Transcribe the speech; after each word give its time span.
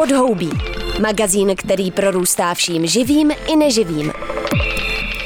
Podhoubí. 0.00 0.50
Magazín, 1.00 1.56
který 1.56 1.90
prorůstá 1.90 2.54
vším 2.54 2.86
živým 2.86 3.30
i 3.52 3.56
neživým. 3.56 4.12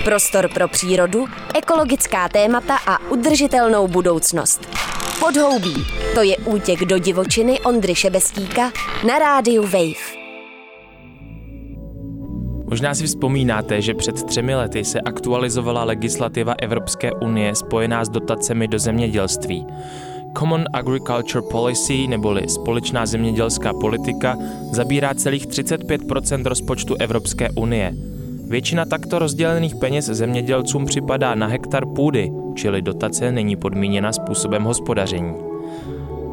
Prostor 0.05 0.49
pro 0.55 0.69
přírodu, 0.69 1.25
ekologická 1.55 2.29
témata 2.29 2.77
a 2.87 3.11
udržitelnou 3.11 3.89
budoucnost. 3.89 4.69
Podhoubí. 5.21 5.75
To 6.15 6.23
je 6.23 6.37
útěk 6.37 6.81
do 6.81 6.99
divočiny 6.99 7.61
Ondry 7.61 7.95
Šebestíka 7.95 8.73
na 9.07 9.19
rádiu 9.19 9.63
Wave. 9.63 10.25
Možná 12.71 12.95
si 12.95 13.07
vzpomínáte, 13.07 13.83
že 13.83 13.95
před 13.95 14.23
třemi 14.23 14.55
lety 14.55 14.85
se 14.85 15.01
aktualizovala 15.01 15.85
legislativa 15.85 16.55
Evropské 16.63 17.13
unie 17.13 17.55
spojená 17.55 18.05
s 18.05 18.09
dotacemi 18.09 18.69
do 18.69 18.79
zemědělství. 18.79 19.67
Common 20.39 20.65
Agriculture 20.73 21.43
Policy 21.51 22.07
neboli 22.07 22.49
společná 22.49 23.07
zemědělská 23.07 23.73
politika 23.73 24.39
zabírá 24.73 25.15
celých 25.15 25.47
35% 25.47 26.47
rozpočtu 26.47 26.95
Evropské 26.99 27.51
unie. 27.51 27.95
Většina 28.49 28.85
takto 28.85 29.19
rozdělených 29.19 29.75
peněz 29.75 30.05
zemědělcům 30.05 30.87
připadá 30.87 31.35
na 31.35 31.47
hektar 31.47 31.87
půdy, 31.87 32.33
čili 32.55 32.83
dotace 32.83 33.33
není 33.33 33.57
podmíněna 33.57 34.13
způsobem 34.13 34.65
hospodaření. 34.65 35.35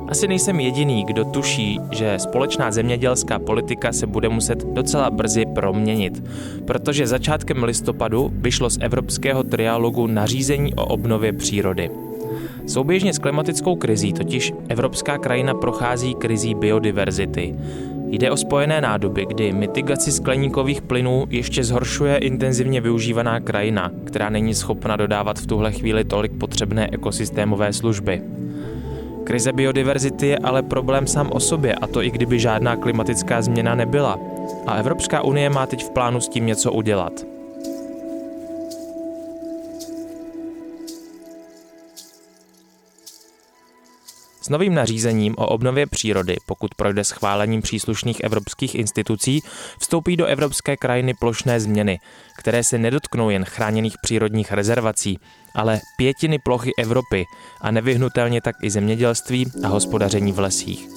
Asi 0.08 0.28
nejsem 0.28 0.59
jediný, 0.59 1.04
kdo 1.06 1.26
tuší, 1.26 1.80
že 1.92 2.20
společná 2.20 2.72
zemědělská 2.72 3.40
politika 3.40 3.92
se 3.92 4.08
bude 4.08 4.30
muset 4.30 4.66
docela 4.66 5.09
brzy 5.09 5.45
proměnit, 5.56 6.23
protože 6.66 7.08
začátkem 7.08 7.64
listopadu 7.64 8.31
vyšlo 8.34 8.70
z 8.70 8.78
evropského 8.81 9.44
trialogu 9.44 10.08
nařízení 10.08 10.73
o 10.73 10.86
obnově 10.86 11.34
přírody. 11.34 11.90
Souběžně 12.68 13.13
s 13.13 13.20
klimatickou 13.20 13.76
krizí 13.76 14.13
totiž 14.13 14.54
evropská 14.70 15.18
krajina 15.18 15.53
prochází 15.53 16.16
krizí 16.16 16.56
biodiverzity. 16.56 17.56
Jde 18.08 18.31
o 18.31 18.38
spojené 18.38 18.81
nádoby, 18.81 19.25
kdy 19.25 19.53
mitigaci 19.53 20.11
skleníkových 20.11 20.81
plynů 20.81 21.25
ještě 21.30 21.64
zhoršuje 21.64 22.17
intenzivně 22.17 22.81
využívaná 22.81 23.39
krajina, 23.39 23.92
která 24.03 24.30
není 24.30 24.56
schopna 24.56 24.95
dodávat 24.95 25.39
v 25.39 25.47
tuhle 25.47 25.72
chvíli 25.72 26.03
tolik 26.03 26.31
potřebné 26.31 26.89
ekosystémové 26.92 27.73
služby. 27.73 28.22
Krize 29.23 29.53
biodiverzity 29.53 30.28
je 30.28 30.38
ale 30.38 30.64
problém 30.64 31.08
sám 31.08 31.30
o 31.31 31.39
sobě, 31.39 31.75
a 31.75 31.88
to 31.88 32.03
i 32.03 32.12
kdyby 32.12 32.39
žádná 32.39 32.75
klimatická 32.75 33.42
změna 33.42 33.75
nebyla. 33.75 34.19
A 34.67 34.75
Evropská 34.75 35.22
unie 35.22 35.50
má 35.50 35.66
teď 35.66 35.86
v 35.86 35.89
plánu 35.89 36.19
s 36.19 36.30
tím 36.30 36.45
něco 36.45 36.72
udělat. 36.72 37.25
S 44.42 44.50
novým 44.50 44.75
nařízením 44.75 45.36
o 45.38 45.47
obnově 45.47 45.88
přírody, 45.88 46.36
pokud 46.45 46.75
projde 46.75 47.03
schválením 47.03 47.61
příslušných 47.61 48.20
evropských 48.20 48.75
institucí, 48.75 49.42
vstoupí 49.80 50.17
do 50.17 50.25
evropské 50.25 50.78
krajiny 50.78 51.14
plošné 51.14 51.59
změny, 51.59 52.00
které 52.38 52.64
se 52.64 52.78
nedotknou 52.78 53.30
jen 53.30 53.45
chráněných 53.45 53.95
přírodních 54.02 54.52
rezervací, 54.52 55.19
ale 55.56 55.80
pětiny 55.97 56.39
plochy 56.39 56.72
Evropy 56.78 57.25
a 57.62 57.72
nevyhnutelně 57.72 58.42
tak 58.42 58.56
i 58.64 58.69
zemědělství 58.69 59.52
a 59.64 59.67
hospodaření 59.67 60.31
v 60.31 60.39
lesích. 60.39 60.88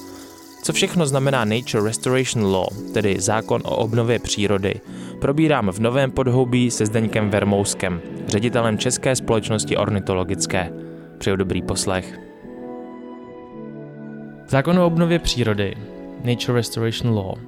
Co 0.62 0.72
všechno 0.72 1.06
znamená 1.06 1.44
Nature 1.44 1.84
Restoration 1.84 2.44
Law, 2.44 2.68
tedy 2.94 3.20
zákon 3.20 3.60
o 3.64 3.76
obnově 3.76 4.18
přírody, 4.18 4.80
probírám 5.20 5.70
v 5.70 5.78
novém 5.78 6.10
podhoubí 6.10 6.70
se 6.70 6.86
Zdeňkem 6.86 7.30
Vermouskem, 7.30 8.00
ředitelem 8.26 8.78
České 8.78 9.16
společnosti 9.16 9.76
ornitologické. 9.76 10.72
Přeju 11.18 11.36
dobrý 11.36 11.62
poslech. 11.62 12.33
Zákon 14.54 14.78
o 14.78 14.86
obnově 14.86 15.18
přírody, 15.18 15.74
Nature 16.24 16.58
Restoration 16.58 17.14
Law, 17.14 17.38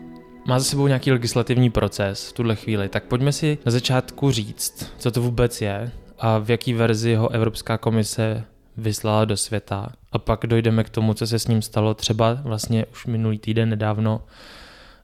má 0.47 0.59
za 0.59 0.65
sebou 0.65 0.87
nějaký 0.87 1.13
legislativní 1.13 1.71
proces 1.71 2.29
v 2.29 2.33
tuhle 2.33 2.57
chvíli, 2.57 2.89
tak 2.89 3.05
pojďme 3.05 3.33
si 3.33 3.59
na 3.67 3.73
začátku 3.73 4.31
říct, 4.31 4.93
co 4.99 5.11
to 5.11 5.23
vůbec 5.23 5.63
je 5.63 5.91
a 6.19 6.39
v 6.39 6.51
jaký 6.51 6.75
verzi 6.75 7.15
ho 7.15 7.29
Evropská 7.31 7.79
komise 7.79 8.45
vyslala 8.77 9.25
do 9.25 9.37
světa. 9.37 9.89
A 10.13 10.19
pak 10.19 10.47
dojdeme 10.47 10.85
k 10.85 10.91
tomu, 10.91 11.15
co 11.15 11.27
se 11.27 11.39
s 11.39 11.49
ním 11.49 11.63
stalo 11.63 11.95
třeba 11.95 12.39
vlastně 12.43 12.87
už 12.87 13.07
minulý 13.07 13.39
týden 13.39 13.69
nedávno, 13.69 14.23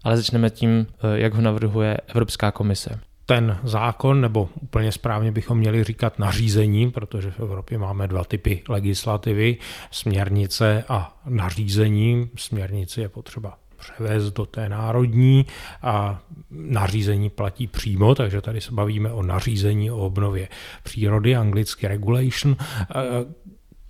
ale 0.04 0.16
začneme 0.16 0.50
tím, 0.50 0.86
eh, 0.91 1.18
jak 1.18 1.34
ho 1.34 1.42
navrhuje 1.42 1.96
Evropská 2.08 2.50
komise 2.50 3.00
ten 3.27 3.59
zákon, 3.62 4.21
nebo 4.21 4.49
úplně 4.60 4.93
správně 4.93 5.33
bychom 5.33 5.59
měli 5.59 5.84
říkat 5.84 6.19
nařízení, 6.19 6.91
protože 6.91 7.31
v 7.31 7.41
Evropě 7.41 7.78
máme 7.78 8.09
dva 8.09 8.25
typy 8.25 8.62
legislativy, 8.69 9.56
směrnice 9.91 10.84
a 10.88 11.21
nařízení. 11.27 12.31
Směrnici 12.37 13.00
je 13.00 13.09
potřeba 13.09 13.59
převést 13.78 14.33
do 14.33 14.47
té 14.47 14.69
národní 14.69 15.47
a 15.83 16.21
nařízení 16.50 17.31
platí 17.31 17.66
přímo, 17.66 18.15
takže 18.15 18.41
tady 18.41 18.60
se 18.60 18.72
bavíme 18.72 19.12
o 19.12 19.22
nařízení 19.22 19.91
o 19.91 19.97
obnově 19.97 20.49
přírody, 20.83 21.37
anglicky 21.37 21.89
regulation, 21.89 22.56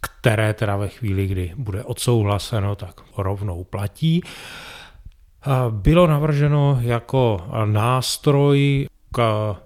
které 0.01 0.55
teda 0.55 0.77
ve 0.77 0.89
chvíli, 0.89 1.27
kdy 1.27 1.53
bude 1.57 1.85
odsouhlaseno, 1.85 2.77
tak 2.77 3.01
rovnou 3.17 3.65
platí. 3.65 4.23
Bylo 5.71 6.07
navrženo 6.07 6.79
jako 6.83 7.47
nástroj 7.65 8.87
k 9.13 9.57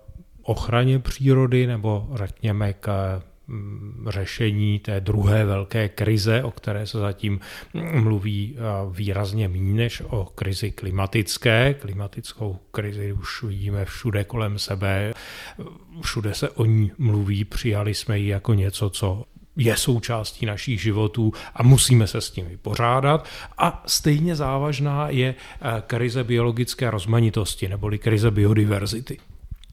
ochraně 0.43 0.99
přírody 0.99 1.67
nebo 1.67 2.09
řekněme 2.15 2.73
k 2.73 3.23
mm, 3.47 4.07
řešení 4.11 4.79
té 4.79 5.01
druhé 5.01 5.45
velké 5.45 5.89
krize, 5.89 6.43
o 6.43 6.51
které 6.51 6.87
se 6.87 6.99
zatím 6.99 7.41
mluví 7.93 8.57
výrazně 8.91 9.49
méně 9.49 9.75
než 9.75 10.03
o 10.07 10.25
krizi 10.35 10.71
klimatické. 10.71 11.75
Klimatickou 11.75 12.59
krizi 12.71 13.13
už 13.13 13.43
vidíme 13.43 13.85
všude 13.85 14.25
kolem 14.25 14.59
sebe, 14.59 15.13
všude 16.03 16.35
se 16.35 16.51
o 16.51 16.65
ní 16.65 16.93
mluví, 16.99 17.45
přijali 17.45 17.95
jsme 17.95 18.19
ji 18.19 18.29
jako 18.29 18.55
něco, 18.55 18.91
co 18.91 19.25
je 19.57 19.77
součástí 19.77 20.47
našich 20.47 20.83
životů 20.83 21.33
a 21.55 21.63
musíme 21.63 22.07
se 22.07 22.21
s 22.21 22.31
tím 22.31 22.47
vypořádat. 22.47 23.29
A 23.59 23.83
stejně 23.87 24.37
závažná 24.37 25.09
je 25.09 25.35
eh, 25.35 25.83
krize 25.87 26.25
biologické 26.25 26.91
rozmanitosti 26.91 27.69
neboli 27.69 27.99
krize 27.99 28.31
biodiverzity. 28.31 29.19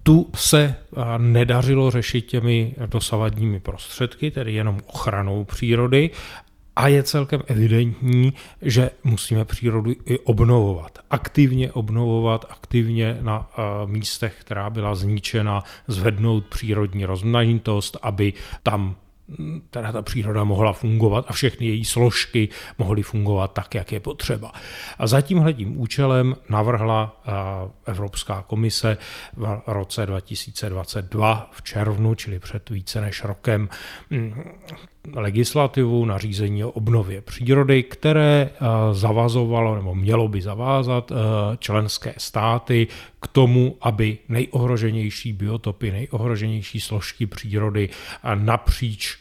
Tu 0.04 0.30
se 0.36 0.76
nedařilo 1.18 1.92
řešit 1.92 2.22
těmi 2.22 2.76
dosavadními 2.86 3.60
prostředky, 3.60 4.32
tedy 4.32 4.54
jenom 4.54 4.80
ochranou 4.88 5.44
přírody, 5.44 6.10
a 6.76 6.88
je 6.88 7.04
celkem 7.04 7.42
evidentní, 7.48 8.34
že 8.62 8.90
musíme 9.04 9.46
přírodu 9.46 9.92
i 10.06 10.20
obnovovat. 10.20 11.00
Aktivně 11.10 11.72
obnovovat, 11.72 12.46
aktivně 12.50 13.18
na 13.22 13.50
místech, 13.86 14.36
která 14.40 14.70
byla 14.70 14.96
zničena, 14.96 15.64
zvednout 15.88 16.46
přírodní 16.46 17.06
rozmanitost, 17.06 17.98
aby 18.02 18.34
tam 18.64 18.96
teda 19.70 19.92
ta 19.92 20.02
příroda 20.02 20.44
mohla 20.44 20.74
fungovat 20.74 21.26
a 21.28 21.34
všechny 21.34 21.66
její 21.68 21.86
složky 21.86 22.50
mohly 22.78 23.04
fungovat 23.04 23.54
tak, 23.54 23.76
jak 23.76 23.92
je 23.92 24.00
potřeba. 24.00 24.52
A 25.00 25.08
za 25.08 25.22
tímhletím 25.22 25.80
účelem 25.82 26.36
navrhla 26.50 27.22
Evropská 27.86 28.42
komise 28.42 28.98
v 29.38 29.62
roce 29.68 30.06
2022 30.06 31.50
v 31.52 31.62
červnu, 31.62 32.16
čili 32.16 32.40
před 32.40 32.70
více 32.70 33.02
než 33.02 33.24
rokem, 33.24 33.70
mm, 34.10 34.44
legislativu 35.12 36.06
nařízení 36.06 36.64
o 36.64 36.72
obnově 36.72 37.22
přírody, 37.22 37.84
které 37.84 38.50
zavazovalo 38.92 39.76
nebo 39.76 39.96
mělo 39.96 40.28
by 40.28 40.42
zavázat 40.42 41.12
členské 41.60 42.14
státy 42.18 42.88
k 43.20 43.28
tomu, 43.28 43.78
aby 43.82 44.18
nejohroženější 44.30 45.34
biotopy, 45.34 45.92
nejohroženější 45.92 46.80
složky 46.80 47.26
přírody 47.26 47.90
napříč 48.36 49.18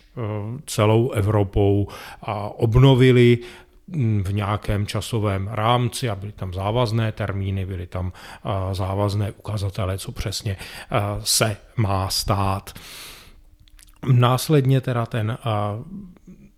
celou 0.67 1.11
Evropou 1.11 1.89
obnovili 2.57 3.39
mm, 3.87 4.25
v 4.25 4.33
nějakém 4.33 4.87
časovém 4.87 5.49
rámci 5.53 6.11
a 6.11 6.15
byly 6.15 6.33
tam 6.33 6.53
závazné 6.55 7.13
termíny, 7.13 7.67
byly 7.67 7.87
tam 7.87 8.13
závazné 8.73 9.33
ukazatele, 9.33 9.99
co 9.99 10.13
přesně 10.13 10.57
se 11.23 11.57
má 11.77 12.09
stát. 12.09 12.75
Následně 14.07 14.81
teda 14.81 15.07
ten 15.07 15.39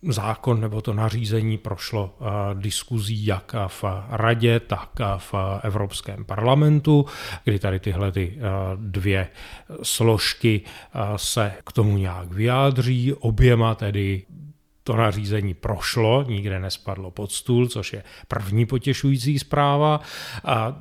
zákon 0.08 0.60
nebo 0.60 0.80
to 0.80 0.94
nařízení 0.94 1.58
prošlo 1.58 2.18
diskuzí 2.54 3.26
jak 3.26 3.52
v 3.68 3.84
radě, 4.08 4.60
tak 4.60 4.90
v 5.18 5.34
Evropském 5.62 6.24
parlamentu, 6.24 7.06
kdy 7.44 7.58
tady 7.58 7.80
tyhle 7.80 8.12
ty 8.12 8.38
dvě 8.76 9.28
složky 9.82 10.60
se 11.16 11.52
k 11.64 11.72
tomu 11.72 11.98
nějak 11.98 12.32
vyjádří. 12.32 13.12
Oběma 13.12 13.74
tedy 13.74 14.22
to 14.82 14.96
nařízení 14.96 15.54
prošlo, 15.54 16.24
nikde 16.28 16.60
nespadlo 16.60 17.10
pod 17.10 17.32
stůl, 17.32 17.68
což 17.68 17.92
je 17.92 18.02
první 18.28 18.66
potěšující 18.66 19.38
zpráva. 19.38 20.00
A 20.44 20.76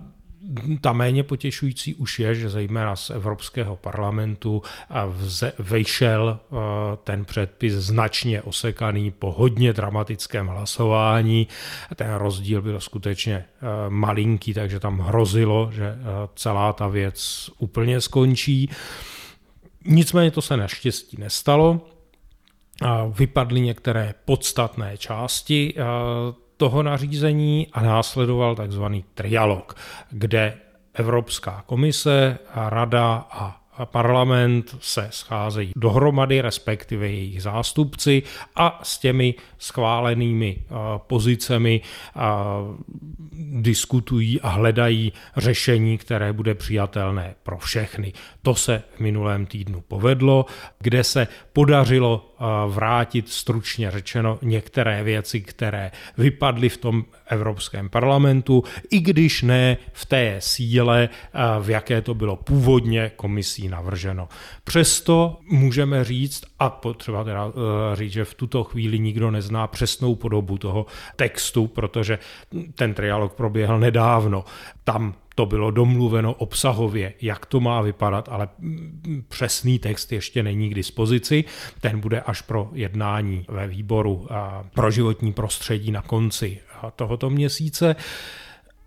ta 0.81 0.93
méně 0.93 1.23
potěšující 1.23 1.95
už 1.95 2.19
je, 2.19 2.35
že 2.35 2.49
zejména 2.49 2.95
z 2.95 3.09
Evropského 3.09 3.75
parlamentu 3.75 4.61
vejšel 5.59 6.39
eh, 6.39 6.55
ten 7.03 7.25
předpis 7.25 7.73
značně 7.73 8.41
osekaný 8.41 9.11
po 9.11 9.31
hodně 9.31 9.73
dramatickém 9.73 10.47
hlasování. 10.47 11.47
Ten 11.95 12.13
rozdíl 12.13 12.61
byl 12.61 12.79
skutečně 12.79 13.35
eh, 13.35 13.65
malinký, 13.89 14.53
takže 14.53 14.79
tam 14.79 14.99
hrozilo, 14.99 15.69
že 15.73 15.85
eh, 15.85 15.97
celá 16.35 16.73
ta 16.73 16.87
věc 16.87 17.49
úplně 17.57 18.01
skončí. 18.01 18.69
Nicméně 19.85 20.31
to 20.31 20.41
se 20.41 20.57
naštěstí 20.57 21.17
nestalo. 21.19 21.81
Vypadly 23.17 23.61
některé 23.61 24.13
podstatné 24.25 24.97
části 24.97 25.73
toho 26.63 26.83
nařízení 26.83 27.67
a 27.73 27.81
následoval 27.81 28.55
takzvaný 28.55 29.05
trialog, 29.13 29.75
kde 30.09 30.57
Evropská 30.93 31.63
komise, 31.65 32.37
Rada 32.55 33.25
a 33.31 33.62
parlament 33.85 34.75
se 34.79 35.07
scházejí 35.11 35.71
dohromady, 35.75 36.41
respektive 36.41 37.07
jejich 37.07 37.43
zástupci 37.43 38.23
a 38.55 38.79
s 38.83 38.99
těmi 38.99 39.35
schválenými 39.57 40.57
pozicemi 40.97 41.81
diskutují 43.51 44.41
a 44.41 44.49
hledají 44.49 45.13
řešení, 45.37 45.97
které 45.97 46.33
bude 46.33 46.55
přijatelné 46.55 47.35
pro 47.43 47.57
všechny. 47.57 48.13
To 48.41 48.55
se 48.55 48.83
v 48.95 48.99
minulém 48.99 49.45
týdnu 49.45 49.83
povedlo, 49.87 50.45
kde 50.79 51.03
se 51.03 51.27
podařilo 51.53 52.29
vrátit 52.67 53.29
stručně 53.29 53.91
řečeno 53.91 54.39
některé 54.41 55.03
věci, 55.03 55.41
které 55.41 55.91
vypadly 56.17 56.69
v 56.69 56.77
tom 56.77 57.05
Evropském 57.27 57.89
parlamentu, 57.89 58.63
i 58.91 58.99
když 58.99 59.41
ne 59.41 59.77
v 59.93 60.05
té 60.05 60.35
síle, 60.39 61.09
v 61.61 61.69
jaké 61.69 62.01
to 62.01 62.13
bylo 62.13 62.35
původně 62.35 63.11
komisí 63.15 63.62
navrženo. 63.69 64.29
Přesto 64.63 65.39
můžeme 65.49 66.03
říct, 66.03 66.43
a 66.59 66.69
potřeba 66.69 67.23
teda 67.23 67.47
e, 67.47 67.95
říct, 67.95 68.13
že 68.13 68.25
v 68.25 68.33
tuto 68.33 68.63
chvíli 68.63 68.99
nikdo 68.99 69.31
nezná 69.31 69.67
přesnou 69.67 70.15
podobu 70.15 70.57
toho 70.57 70.85
textu, 71.15 71.67
protože 71.67 72.19
ten 72.75 72.93
trialog 72.93 73.33
proběhl 73.33 73.79
nedávno. 73.79 74.45
Tam 74.83 75.15
to 75.35 75.45
bylo 75.45 75.71
domluveno 75.71 76.33
obsahově, 76.33 77.13
jak 77.21 77.45
to 77.45 77.59
má 77.59 77.81
vypadat, 77.81 78.29
ale 78.31 78.49
přesný 79.27 79.79
text 79.79 80.11
ještě 80.11 80.43
není 80.43 80.69
k 80.69 80.75
dispozici. 80.75 81.43
Ten 81.81 81.99
bude 81.99 82.21
až 82.21 82.41
pro 82.41 82.69
jednání 82.73 83.45
ve 83.47 83.67
výboru 83.67 84.27
pro 84.73 84.91
životní 84.91 85.33
prostředí 85.33 85.91
na 85.91 86.01
konci 86.01 86.59
tohoto 86.95 87.29
měsíce. 87.29 87.95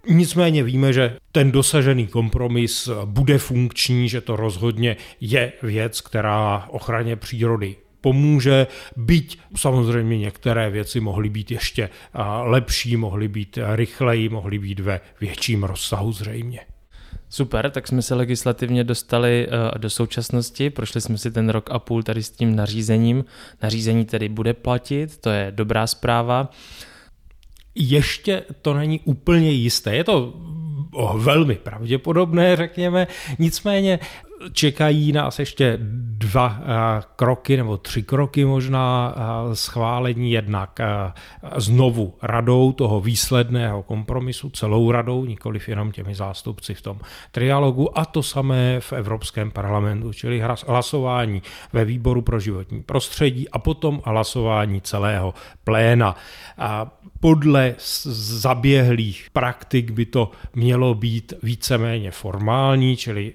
Nicméně 0.08 0.62
víme, 0.62 0.92
že 0.92 1.16
ten 1.32 1.52
dosažený 1.52 2.06
kompromis 2.06 2.88
bude 3.04 3.38
funkční, 3.38 4.08
že 4.08 4.20
to 4.20 4.36
rozhodně 4.36 4.96
je 5.20 5.52
věc, 5.62 6.00
která 6.00 6.66
ochraně 6.70 7.16
přírody 7.16 7.76
pomůže, 8.00 8.66
byť 8.96 9.38
samozřejmě 9.56 10.18
některé 10.18 10.70
věci 10.70 11.00
mohly 11.00 11.28
být 11.28 11.50
ještě 11.50 11.90
lepší, 12.42 12.96
mohly 12.96 13.28
být 13.28 13.58
rychleji, 13.74 14.28
mohly 14.28 14.58
být 14.58 14.80
ve 14.80 15.00
větším 15.20 15.64
rozsahu 15.64 16.12
zřejmě. 16.12 16.60
Super, 17.28 17.70
tak 17.70 17.88
jsme 17.88 18.02
se 18.02 18.14
legislativně 18.14 18.84
dostali 18.84 19.48
uh, 19.48 19.78
do 19.78 19.90
současnosti, 19.90 20.70
prošli 20.70 21.00
jsme 21.00 21.18
si 21.18 21.30
ten 21.30 21.48
rok 21.48 21.70
a 21.70 21.78
půl 21.78 22.02
tady 22.02 22.22
s 22.22 22.30
tím 22.30 22.56
nařízením. 22.56 23.24
Nařízení 23.62 24.04
tedy 24.04 24.28
bude 24.28 24.54
platit, 24.54 25.18
to 25.18 25.30
je 25.30 25.52
dobrá 25.54 25.86
zpráva. 25.86 26.50
Ještě 27.76 28.42
to 28.62 28.74
není 28.74 29.00
úplně 29.04 29.50
jisté, 29.50 29.96
je 29.96 30.04
to 30.04 30.34
velmi 31.14 31.54
pravděpodobné, 31.54 32.56
řekněme. 32.56 33.06
Nicméně 33.38 33.98
čekají 34.52 35.12
nás 35.12 35.38
ještě 35.38 35.78
dva 36.18 36.58
eh, 36.60 37.02
kroky 37.16 37.56
nebo 37.56 37.76
tři 37.76 38.02
kroky 38.02 38.44
možná 38.44 39.14
eh, 39.16 39.56
schválení 39.56 40.32
jednak 40.32 40.80
eh, 40.80 40.86
znovu 41.56 42.14
radou 42.22 42.72
toho 42.72 43.00
výsledného 43.00 43.82
kompromisu, 43.82 44.50
celou 44.50 44.90
radou, 44.90 45.24
nikoliv 45.24 45.68
jenom 45.68 45.92
těmi 45.92 46.14
zástupci 46.14 46.74
v 46.74 46.82
tom 46.82 46.98
trialogu 47.32 47.98
a 47.98 48.04
to 48.04 48.22
samé 48.22 48.80
v 48.80 48.92
Evropském 48.92 49.50
parlamentu, 49.50 50.12
čili 50.12 50.42
hlasování 50.66 51.42
ve 51.72 51.84
výboru 51.84 52.22
pro 52.22 52.40
životní 52.40 52.82
prostředí 52.82 53.48
a 53.48 53.58
potom 53.58 54.02
hlasování 54.04 54.80
celého 54.80 55.34
pléna. 55.64 56.16
A 56.58 57.00
podle 57.20 57.74
zaběhlých 58.38 59.28
praktik 59.32 59.90
by 59.90 60.06
to 60.06 60.30
mělo 60.54 60.94
být 60.94 61.32
víceméně 61.42 62.10
formální, 62.10 62.96
čili 62.96 63.32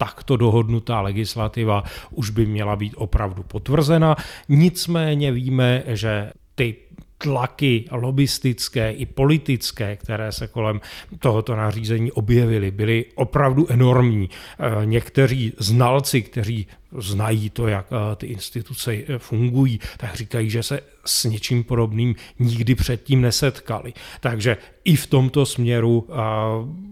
takto 0.00 0.36
dohodnutá 0.36 1.00
legislativa 1.00 1.84
už 2.10 2.30
by 2.30 2.46
měla 2.46 2.76
být 2.76 2.94
opravdu 2.96 3.42
potvrzena. 3.42 4.16
Nicméně 4.48 5.32
víme, 5.32 5.82
že 5.86 6.32
ty 6.54 6.76
tlaky 7.18 7.84
lobistické 7.90 8.92
i 8.92 9.06
politické, 9.06 9.96
které 9.96 10.32
se 10.32 10.48
kolem 10.48 10.80
tohoto 11.18 11.56
nařízení 11.56 12.12
objevily, 12.12 12.70
byly 12.70 13.04
opravdu 13.14 13.66
enormní. 13.68 14.30
Eh, 14.32 14.86
někteří 14.86 15.52
znalci, 15.58 16.22
kteří 16.22 16.66
znají 16.98 17.50
to, 17.50 17.68
jak 17.68 17.86
eh, 17.92 18.16
ty 18.16 18.26
instituce 18.26 18.94
eh, 18.94 19.18
fungují, 19.18 19.80
tak 19.96 20.14
říkají, 20.14 20.50
že 20.50 20.62
se 20.62 20.80
s 21.04 21.24
něčím 21.24 21.64
podobným 21.64 22.14
nikdy 22.38 22.74
předtím 22.74 23.20
nesetkali. 23.20 23.92
Takže 24.20 24.56
i 24.84 24.96
v 24.96 25.06
tomto 25.06 25.46
směru 25.46 26.08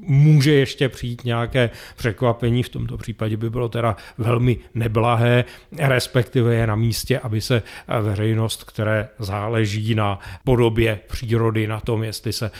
může 0.00 0.52
ještě 0.52 0.88
přijít 0.88 1.24
nějaké 1.24 1.70
překvapení, 1.96 2.62
v 2.62 2.68
tomto 2.68 2.96
případě 2.96 3.36
by 3.36 3.50
bylo 3.50 3.68
teda 3.68 3.96
velmi 4.18 4.58
neblahé, 4.74 5.44
respektive 5.78 6.54
je 6.54 6.66
na 6.66 6.76
místě, 6.76 7.18
aby 7.18 7.40
se 7.40 7.62
veřejnost, 8.00 8.64
které 8.64 9.08
záleží 9.18 9.94
na 9.94 10.18
podobě 10.44 11.00
přírody, 11.06 11.66
na 11.66 11.80
tom, 11.80 12.02
jestli 12.02 12.32
se, 12.32 12.50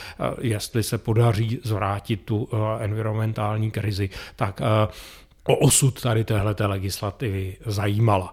jestli 0.40 0.82
se 0.82 0.99
podaří 0.99 1.61
zvrátit 1.64 2.20
tu 2.25 2.49
environmentální 2.81 3.70
krizi, 3.70 4.11
tak 4.37 4.61
o 5.49 5.56
osud 5.56 6.03
tady 6.03 6.25
téhleté 6.25 6.67
legislativy 6.67 7.56
zajímala. 7.67 8.33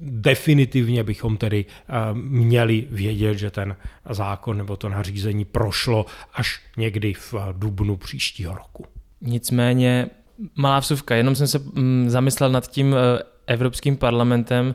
Definitivně 0.00 1.04
bychom 1.04 1.36
tedy 1.36 1.64
eh, 1.68 1.92
měli 2.14 2.86
vědět, 2.90 3.38
že 3.38 3.50
ten 3.50 3.76
zákon 4.10 4.58
nebo 4.58 4.76
to 4.76 4.88
nařízení 4.88 5.44
prošlo 5.44 6.06
až 6.34 6.60
někdy 6.76 7.14
v 7.14 7.34
dubnu 7.52 7.96
příštího 7.96 8.54
roku. 8.54 8.84
Nicméně 9.20 10.06
malá 10.54 10.78
vsuvka, 10.78 11.14
jenom 11.14 11.34
jsem 11.34 11.46
se 11.46 11.58
mm, 11.58 12.10
zamyslel 12.10 12.50
nad 12.50 12.70
tím 12.70 12.94
eh, 12.94 13.22
Evropským 13.46 13.96
parlamentem, 13.96 14.74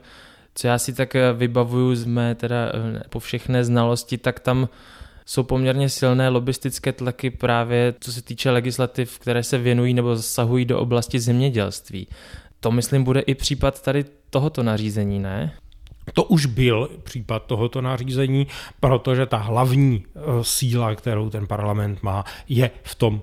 co 0.56 0.68
já 0.68 0.78
si 0.78 0.94
tak 0.94 1.16
eh, 1.16 1.34
vybavuju 1.34 1.96
z 1.96 2.06
mé 2.06 2.36
teda 2.36 2.72
po 3.10 3.20
všechné 3.20 3.64
znalosti, 3.64 4.18
tak 4.18 4.40
tam 4.40 4.70
jsou 5.28 5.44
poměrně 5.44 5.90
silné 5.90 6.30
lobistické 6.30 6.94
tlaky 6.94 7.30
právě 7.30 7.94
co 8.00 8.14
se 8.14 8.22
týče 8.22 8.52
legislativ, 8.52 9.20
které 9.20 9.44
se 9.44 9.58
věnují 9.58 9.94
nebo 9.94 10.16
zasahují 10.16 10.66
do 10.66 10.80
oblasti 10.80 11.20
zemědělství. 11.20 12.08
To 12.60 12.72
myslím 12.72 13.04
bude 13.04 13.20
i 13.20 13.36
případ 13.36 13.82
tady 13.82 14.06
tohoto 14.30 14.64
nařízení, 14.64 15.20
ne? 15.20 15.54
To 16.14 16.24
už 16.24 16.46
byl 16.46 16.90
případ 17.04 17.44
tohoto 17.46 17.82
nařízení, 17.82 18.48
protože 18.80 19.26
ta 19.26 19.38
hlavní 19.38 20.06
e, 20.06 20.20
síla, 20.42 20.96
kterou 20.96 21.30
ten 21.30 21.48
parlament 21.48 22.04
má, 22.04 22.24
je 22.50 22.72
v 22.84 22.96
tom 22.96 23.22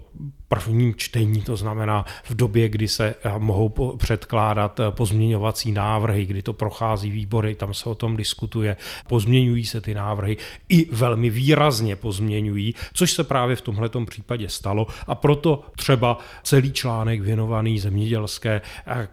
prvním 0.48 0.94
čtení, 0.94 1.42
to 1.42 1.56
znamená 1.56 2.04
v 2.24 2.34
době, 2.34 2.68
kdy 2.68 2.88
se 2.88 3.14
e, 3.24 3.38
mohou 3.38 3.96
předkládat 3.96 4.80
e, 4.80 4.90
pozměňovací 4.90 5.72
návrhy, 5.72 6.26
kdy 6.26 6.42
to 6.42 6.52
prochází 6.52 7.10
výbory, 7.10 7.54
tam 7.54 7.74
se 7.74 7.88
o 7.88 7.94
tom 7.94 8.16
diskutuje, 8.16 8.76
pozměňují 9.06 9.64
se 9.64 9.80
ty 9.80 9.94
návrhy 9.94 10.36
i 10.68 10.94
velmi 10.94 11.30
výrazně 11.30 11.96
pozměňují, 11.96 12.74
což 12.92 13.12
se 13.12 13.24
právě 13.24 13.56
v 13.56 13.60
tomto 13.60 14.04
případě 14.04 14.48
stalo. 14.48 14.86
A 15.06 15.14
proto 15.14 15.64
třeba 15.76 16.18
celý 16.42 16.72
článek 16.72 17.20
věnovaný 17.20 17.78
zemědělské 17.78 18.60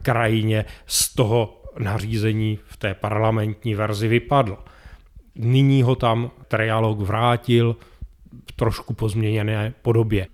krajině 0.01 0.65
z 0.85 1.15
toho 1.15 1.60
nařízení 1.79 2.59
v 2.65 2.77
té 2.77 2.93
parlamentní 2.93 3.75
verzi 3.75 4.07
vypadl. 4.07 4.57
Nyní 5.35 5.83
ho 5.83 5.95
tam 5.95 6.31
trialog 6.47 6.99
vrátil 6.99 7.75
v 8.49 8.51
trošku 8.51 8.93
pozměněné 8.93 9.73
podobě. 9.81 10.27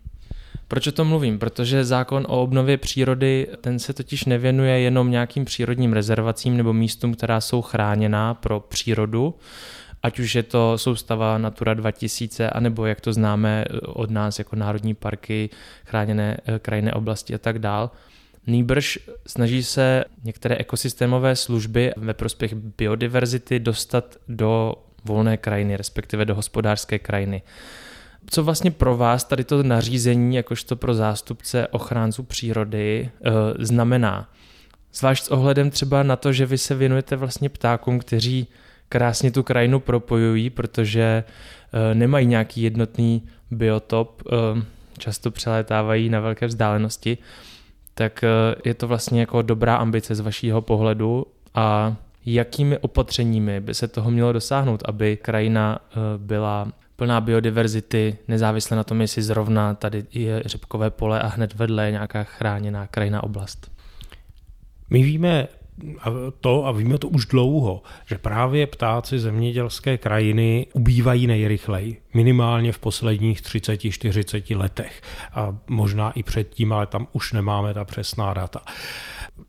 Proč 0.68 0.88
o 0.88 0.92
tom 0.92 1.08
mluvím? 1.08 1.40
Protože 1.40 1.86
zákon 1.86 2.26
o 2.30 2.42
obnově 2.42 2.78
přírody, 2.78 3.48
ten 3.62 3.80
se 3.80 3.94
totiž 3.94 4.26
nevěnuje 4.26 4.80
jenom 4.80 5.12
nějakým 5.12 5.46
přírodním 5.46 5.94
rezervacím 5.94 6.58
nebo 6.58 6.74
místům, 6.74 7.14
která 7.14 7.42
jsou 7.42 7.62
chráněná 7.62 8.34
pro 8.34 8.60
přírodu, 8.60 9.36
ať 10.04 10.20
už 10.20 10.36
je 10.36 10.44
to 10.44 10.78
soustava 10.78 11.38
Natura 11.38 11.74
2000, 11.74 12.50
anebo 12.50 12.86
jak 12.86 13.02
to 13.02 13.14
známe 13.14 13.66
od 13.84 14.12
nás 14.12 14.40
jako 14.40 14.56
národní 14.56 14.94
parky, 14.94 15.50
chráněné 15.86 16.38
eh, 16.46 16.60
krajinné 16.60 16.94
oblasti 16.94 17.36
a 17.36 17.38
tak 17.38 17.60
dál. 17.60 17.92
Nýbrž 18.48 19.00
snaží 19.28 19.64
se 19.64 20.06
některé 20.24 20.56
ekosystémové 20.56 21.36
služby 21.36 21.94
ve 21.98 22.14
prospěch 22.14 22.54
biodiverzity 22.54 23.60
dostat 23.60 24.16
do 24.28 24.76
volné 25.04 25.38
krajiny, 25.38 25.78
respektive 25.78 26.26
do 26.26 26.36
hospodářské 26.36 27.00
krajiny. 27.00 27.42
Co 28.30 28.44
vlastně 28.44 28.72
pro 28.72 28.98
vás 28.98 29.24
tady 29.24 29.44
to 29.44 29.64
nařízení, 29.64 30.36
jakožto 30.36 30.76
pro 30.76 30.94
zástupce 30.94 31.68
ochránců 31.68 32.24
přírody, 32.24 33.10
eh, 33.26 33.32
znamená? 33.60 34.30
Zvlášť 34.94 35.24
s 35.24 35.30
ohledem 35.30 35.70
třeba 35.70 36.04
na 36.04 36.16
to, 36.16 36.34
že 36.34 36.46
vy 36.46 36.58
se 36.58 36.76
věnujete 36.76 37.16
vlastně 37.16 37.50
ptákům, 37.50 38.00
kteří 38.00 38.48
krásně 38.90 39.32
tu 39.32 39.44
krajinu 39.44 39.80
propojují, 39.80 40.50
protože 40.50 41.24
eh, 41.74 41.96
nemají 41.96 42.28
nějaký 42.28 42.62
jednotný 42.62 43.24
biotop, 43.52 44.24
eh, 44.32 44.64
často 44.98 45.32
přelétávají 45.32 46.10
na 46.10 46.20
velké 46.20 46.48
vzdálenosti, 46.48 47.18
tak 47.98 48.24
je 48.66 48.74
to 48.74 48.88
vlastně 48.88 49.20
jako 49.20 49.42
dobrá 49.42 49.76
ambice 49.76 50.16
z 50.16 50.20
vašího 50.20 50.62
pohledu 50.62 51.26
a 51.56 51.96
jakými 52.26 52.78
opatřeními 52.78 53.60
by 53.60 53.74
se 53.74 53.88
toho 53.88 54.12
mělo 54.12 54.34
dosáhnout, 54.34 54.84
aby 54.86 55.18
krajina 55.18 55.80
byla 56.18 56.68
plná 56.96 57.22
biodiverzity, 57.22 58.18
nezávisle 58.28 58.78
na 58.78 58.84
tom, 58.84 59.02
jestli 59.02 59.22
zrovna 59.22 59.74
tady 59.74 60.06
je 60.14 60.44
řepkové 60.46 60.90
pole 60.90 61.22
a 61.22 61.28
hned 61.28 61.54
vedle 61.54 61.86
je 61.86 61.92
nějaká 61.92 62.24
chráněná 62.24 62.88
krajina 62.88 63.24
oblast. 63.24 63.72
My 64.90 65.04
víme 65.04 65.48
to, 66.42 66.66
a 66.66 66.72
víme 66.72 66.98
to 66.98 67.08
už 67.08 67.26
dlouho, 67.26 67.82
že 68.06 68.18
právě 68.18 68.68
ptáci 68.68 69.20
zemědělské 69.20 69.98
krajiny 69.98 70.68
ubývají 70.74 71.28
nejrychleji, 71.28 72.02
minimálně 72.14 72.72
v 72.72 72.80
posledních 72.80 73.42
30-40 73.42 74.58
letech. 74.58 75.02
A 75.34 75.58
možná 75.68 76.12
i 76.12 76.24
předtím, 76.24 76.74
ale 76.74 76.88
tam 76.88 77.08
už 77.14 77.34
nemáme 77.34 77.74
ta 77.74 77.86
přesná 77.86 78.34
data. 78.34 78.62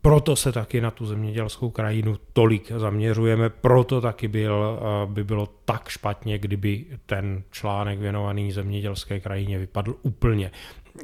Proto 0.01 0.35
se 0.35 0.51
taky 0.51 0.81
na 0.81 0.91
tu 0.91 1.05
zemědělskou 1.05 1.69
krajinu 1.69 2.17
tolik 2.33 2.71
zaměřujeme, 2.75 3.49
proto 3.49 4.01
taky 4.01 4.27
byl, 4.27 4.79
by 5.05 5.23
bylo 5.23 5.49
tak 5.65 5.89
špatně, 5.89 6.37
kdyby 6.37 6.85
ten 7.05 7.43
článek 7.51 7.99
věnovaný 7.99 8.51
zemědělské 8.51 9.19
krajině 9.19 9.57
vypadl 9.57 9.95
úplně. 10.01 10.51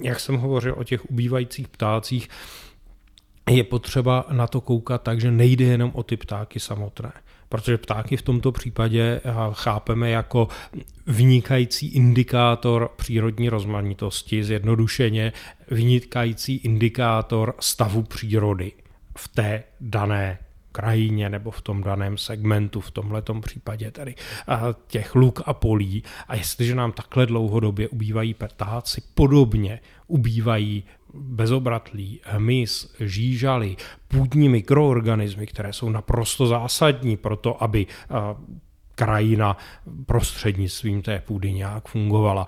Jak 0.01 0.20
jsem 0.20 0.38
hovořil 0.38 0.75
o 0.77 0.84
těch 0.84 1.10
ubývajících 1.10 1.67
ptácích, 1.67 2.29
je 3.49 3.63
potřeba 3.63 4.25
na 4.31 4.47
to 4.47 4.61
koukat 4.61 5.01
tak, 5.01 5.21
že 5.21 5.31
nejde 5.31 5.65
jenom 5.65 5.91
o 5.93 6.03
ty 6.03 6.17
ptáky 6.17 6.59
samotné. 6.59 7.11
Protože 7.49 7.77
ptáky 7.77 8.17
v 8.17 8.21
tomto 8.21 8.51
případě 8.51 9.21
chápeme 9.51 10.09
jako 10.09 10.47
vynikající 11.07 11.87
indikátor 11.87 12.89
přírodní 12.95 13.49
rozmanitosti, 13.49 14.43
zjednodušeně 14.43 15.33
vynikající 15.71 16.55
indikátor 16.55 17.53
stavu 17.59 18.03
přírody 18.03 18.71
v 19.17 19.27
té 19.27 19.63
dané 19.81 20.39
krajině 20.71 21.29
nebo 21.29 21.51
v 21.51 21.61
tom 21.61 21.83
daném 21.83 22.17
segmentu, 22.17 22.81
v 22.81 22.91
tomhle 22.91 23.23
případě 23.41 23.91
tedy 23.91 24.15
těch 24.87 25.15
luk 25.15 25.41
a 25.45 25.53
polí. 25.53 26.03
A 26.27 26.35
jestliže 26.35 26.75
nám 26.75 26.91
takhle 26.91 27.25
dlouhodobě 27.25 27.87
ubývají 27.87 28.33
ptáci, 28.33 29.01
podobně 29.13 29.79
ubývají 30.07 30.83
bezobratlí, 31.15 32.19
hmyz, 32.24 32.95
žížaly, 33.00 33.75
půdní 34.07 34.50
mikroorganismy, 34.50 35.48
které 35.48 35.74
jsou 35.74 35.89
naprosto 35.89 36.48
zásadní 36.48 37.17
pro 37.17 37.36
to, 37.36 37.63
aby 37.63 37.88
krajina 38.95 39.57
prostřednictvím 40.05 41.01
té 41.01 41.19
půdy 41.19 41.53
nějak 41.53 41.88
fungovala. 41.88 42.45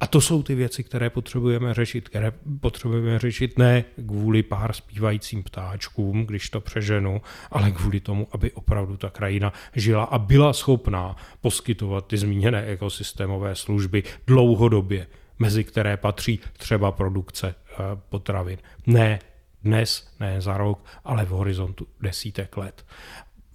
A 0.00 0.06
to 0.06 0.20
jsou 0.20 0.42
ty 0.42 0.54
věci, 0.54 0.84
které 0.84 1.10
potřebujeme 1.10 1.74
řešit, 1.74 2.08
které 2.08 2.32
potřebujeme 2.60 3.18
řešit 3.18 3.58
ne 3.58 3.84
kvůli 4.06 4.42
pár 4.42 4.72
zpívajícím 4.72 5.42
ptáčkům, 5.42 6.26
když 6.26 6.50
to 6.50 6.60
přeženu, 6.60 7.22
ale 7.50 7.70
kvůli 7.70 8.00
tomu, 8.00 8.28
aby 8.32 8.52
opravdu 8.52 8.96
ta 8.96 9.10
krajina 9.10 9.52
žila 9.76 10.04
a 10.04 10.18
byla 10.18 10.52
schopná 10.52 11.16
poskytovat 11.40 12.06
ty 12.06 12.16
zmíněné 12.16 12.66
ekosystémové 12.66 13.54
služby 13.54 14.02
dlouhodobě, 14.26 15.06
mezi 15.38 15.64
které 15.64 15.96
patří 15.96 16.40
třeba 16.52 16.92
produkce 16.92 17.54
eh, 17.54 17.76
potravin. 18.08 18.58
Ne 18.86 19.18
dnes, 19.64 20.08
ne 20.20 20.40
za 20.40 20.56
rok, 20.56 20.84
ale 21.04 21.24
v 21.24 21.28
horizontu 21.28 21.86
desítek 22.00 22.56
let. 22.56 22.86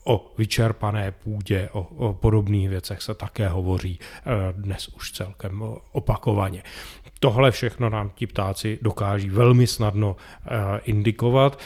O 0.04 0.34
vyčerpané 0.38 1.12
půdě, 1.12 1.70
o, 1.72 1.82
o 1.82 2.14
podobných 2.14 2.70
věcech 2.70 3.02
se 3.02 3.16
také 3.16 3.48
hovoří 3.48 4.00
eh, 4.00 4.54
dnes 4.54 4.88
už 4.88 5.12
celkem 5.12 5.64
opakovaně. 5.92 6.64
Tohle 7.20 7.52
všechno 7.52 7.90
nám 7.90 8.10
ti 8.10 8.28
ptáci 8.28 8.80
dokáží 8.82 9.30
velmi 9.30 9.68
snadno 9.68 10.16
eh, 10.16 10.80
indikovat. 10.84 11.60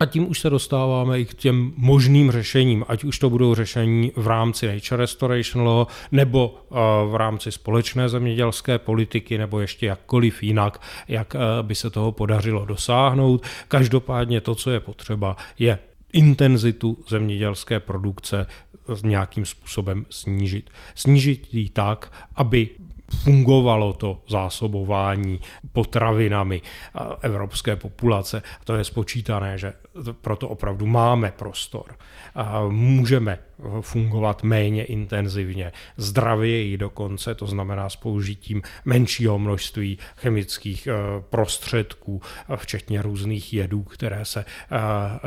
A 0.00 0.06
tím 0.06 0.30
už 0.30 0.40
se 0.40 0.50
dostáváme 0.50 1.20
i 1.20 1.24
k 1.24 1.34
těm 1.34 1.72
možným 1.76 2.30
řešením, 2.30 2.84
ať 2.88 3.04
už 3.04 3.18
to 3.18 3.30
budou 3.30 3.54
řešení 3.54 4.12
v 4.16 4.26
rámci 4.26 4.66
Nature 4.66 5.02
Restoration 5.02 5.66
Law, 5.66 5.86
nebo 6.12 6.54
eh, 6.54 6.74
v 7.10 7.14
rámci 7.14 7.52
společné 7.52 8.08
zemědělské 8.08 8.78
politiky, 8.78 9.38
nebo 9.38 9.60
ještě 9.60 9.86
jakkoliv 9.86 10.42
jinak, 10.42 10.80
jak 11.08 11.36
by 11.62 11.74
se 11.74 11.90
toho 11.90 12.12
podařilo 12.12 12.64
dosáhnout. 12.64 13.46
Každopádně 13.68 14.40
to, 14.40 14.54
co 14.54 14.70
je 14.70 14.80
potřeba, 14.80 15.36
je 15.58 15.78
intenzitu 16.12 16.98
zemědělské 17.08 17.80
produkce 17.80 18.46
nějakým 19.02 19.46
způsobem 19.46 20.06
snížit. 20.10 20.70
Snížit 20.94 21.54
ji 21.54 21.68
tak, 21.68 22.12
aby 22.34 22.68
fungovalo 23.22 23.92
to 23.92 24.22
zásobování 24.28 25.40
potravinami 25.72 26.62
evropské 27.20 27.76
populace. 27.76 28.42
To 28.64 28.74
je 28.74 28.84
spočítané, 28.84 29.58
že 29.58 29.72
proto 30.20 30.48
opravdu 30.48 30.86
máme 30.86 31.32
prostor. 31.36 31.94
Můžeme 32.68 33.38
fungovat 33.80 34.42
méně 34.42 34.84
intenzivně, 34.84 35.72
zdravěji 35.96 36.76
dokonce, 36.76 37.34
to 37.34 37.46
znamená 37.46 37.88
s 37.88 37.96
použitím 37.96 38.62
menšího 38.84 39.38
množství 39.38 39.98
chemických 40.16 40.86
e, 40.86 40.92
prostředků, 41.30 42.22
včetně 42.56 43.02
různých 43.02 43.52
jedů, 43.52 43.82
které 43.82 44.24
se 44.24 44.40
e, 44.40 44.44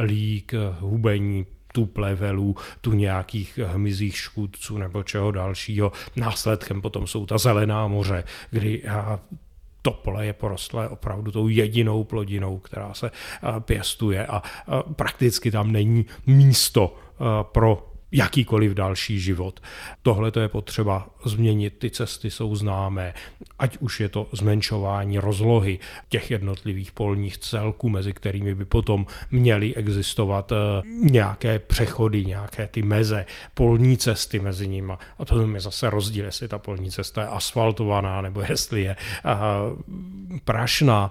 lí 0.02 0.42
k 0.46 0.76
hubení 0.80 1.46
tu 1.76 1.86
plevelů, 1.86 2.56
tu 2.82 2.94
nějakých 2.94 3.60
hmyzích 3.64 4.18
škůdců 4.18 4.78
nebo 4.78 5.04
čeho 5.04 5.32
dalšího. 5.32 5.92
Následkem 6.16 6.82
potom 6.82 7.08
jsou 7.08 7.26
ta 7.26 7.38
zelená 7.38 7.88
moře, 7.88 8.24
kdy 8.50 8.84
to 9.82 9.92
pole 9.92 10.26
je 10.26 10.34
porostlé 10.34 10.90
opravdu 10.90 11.32
tou 11.32 11.48
jedinou 11.48 12.04
plodinou, 12.04 12.60
která 12.60 12.94
se 12.94 13.12
pěstuje 13.60 14.26
a 14.26 14.44
prakticky 14.96 15.52
tam 15.52 15.72
není 15.72 16.06
místo 16.26 16.96
pro 17.42 17.92
jakýkoliv 18.12 18.74
další 18.74 19.20
život. 19.20 19.60
Tohle 20.02 20.32
to 20.32 20.40
je 20.40 20.48
potřeba 20.48 21.10
změnit, 21.26 21.74
ty 21.78 21.90
cesty 21.90 22.32
jsou 22.32 22.56
známé, 22.56 23.14
ať 23.60 23.78
už 23.78 24.00
je 24.00 24.10
to 24.10 24.28
zmenšování 24.32 25.20
rozlohy 25.20 25.80
těch 26.10 26.32
jednotlivých 26.32 26.92
polních 26.92 27.38
celků, 27.38 27.90
mezi 27.90 28.14
kterými 28.14 28.56
by 28.56 28.66
potom 28.66 29.06
měly 29.32 29.76
existovat 29.76 30.52
eh, 30.52 30.56
nějaké 31.02 31.60
přechody, 31.60 32.26
nějaké 32.26 32.68
ty 32.68 32.82
meze, 32.82 33.26
polní 33.54 33.98
cesty 33.98 34.40
mezi 34.40 34.68
nimi. 34.68 34.94
A 35.20 35.26
to 35.26 35.42
je 35.42 35.60
zase 35.60 35.90
rozdíl, 35.90 36.26
jestli 36.26 36.48
ta 36.48 36.58
polní 36.58 36.92
cesta 36.92 37.22
je 37.22 37.28
asfaltovaná 37.28 38.22
nebo 38.22 38.42
jestli 38.50 38.82
je 38.82 38.96
eh, 38.96 39.36
prašná 40.46 41.10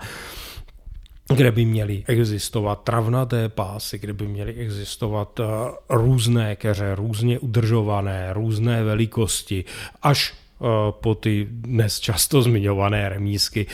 kde 1.28 1.52
by 1.52 1.64
měly 1.64 2.04
existovat 2.07 2.83
travnaté 2.85 3.49
pásy, 3.49 3.99
kde 3.99 4.12
by 4.12 4.26
měly 4.28 4.54
existovat 4.54 5.40
eh, 5.40 5.45
různé 5.88 6.57
keře, 6.57 6.95
různě 6.95 7.38
udržované, 7.38 8.33
různé 8.33 8.85
velikosti, 8.85 9.64
až 10.02 10.35
eh, 10.35 10.66
po 10.90 11.14
ty 11.14 11.47
dnes 11.50 12.00
často 12.00 12.43
zmiňované 12.43 13.09
remísky, 13.09 13.66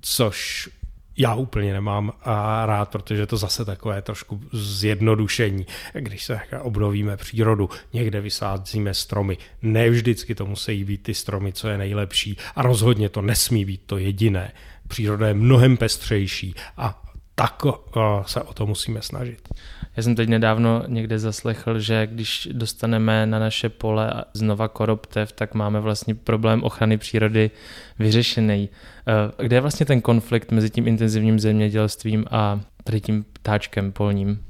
což 0.00 0.68
já 1.16 1.34
úplně 1.34 1.72
nemám 1.72 2.12
a 2.22 2.66
rád, 2.66 2.88
protože 2.88 3.26
to 3.26 3.36
zase 3.36 3.64
takové 3.64 4.02
trošku 4.02 4.40
zjednodušení, 4.52 5.66
když 5.94 6.24
se 6.24 6.40
obnovíme 6.62 7.16
přírodu, 7.16 7.70
někde 7.92 8.20
vysázíme 8.20 8.94
stromy. 8.94 9.38
Ne 9.62 9.90
vždycky 9.90 10.34
to 10.34 10.46
musí 10.46 10.84
být 10.84 11.02
ty 11.02 11.14
stromy, 11.14 11.52
co 11.52 11.68
je 11.68 11.78
nejlepší 11.78 12.36
a 12.56 12.62
rozhodně 12.62 13.08
to 13.08 13.22
nesmí 13.22 13.64
být 13.64 13.80
to 13.86 13.98
jediné 13.98 14.52
příroda 14.92 15.28
je 15.28 15.34
mnohem 15.34 15.76
pestřejší 15.76 16.54
a 16.76 17.02
tak 17.34 17.62
eh, 17.66 18.00
se 18.26 18.42
o 18.42 18.52
to 18.54 18.66
musíme 18.66 19.02
snažit. 19.02 19.48
Já 19.96 20.02
jsem 20.02 20.14
teď 20.14 20.28
nedávno 20.28 20.82
někde 20.86 21.18
zaslechl, 21.18 21.80
že 21.80 22.06
když 22.06 22.48
dostaneme 22.52 23.26
na 23.26 23.38
naše 23.38 23.68
pole 23.68 24.24
znova 24.34 24.68
koroptev, 24.68 25.32
tak 25.32 25.54
máme 25.54 25.80
vlastně 25.80 26.14
problém 26.14 26.64
ochrany 26.64 26.98
přírody 26.98 27.50
vyřešený. 27.98 28.68
Eh, 28.68 29.42
kde 29.42 29.56
je 29.56 29.60
vlastně 29.60 29.86
ten 29.86 30.00
konflikt 30.00 30.52
mezi 30.52 30.70
tím 30.70 30.88
intenzivním 30.88 31.40
zemědělstvím 31.40 32.24
a 32.30 32.60
tady 32.84 33.00
tím 33.00 33.24
ptáčkem 33.32 33.92
polním? 33.92 34.44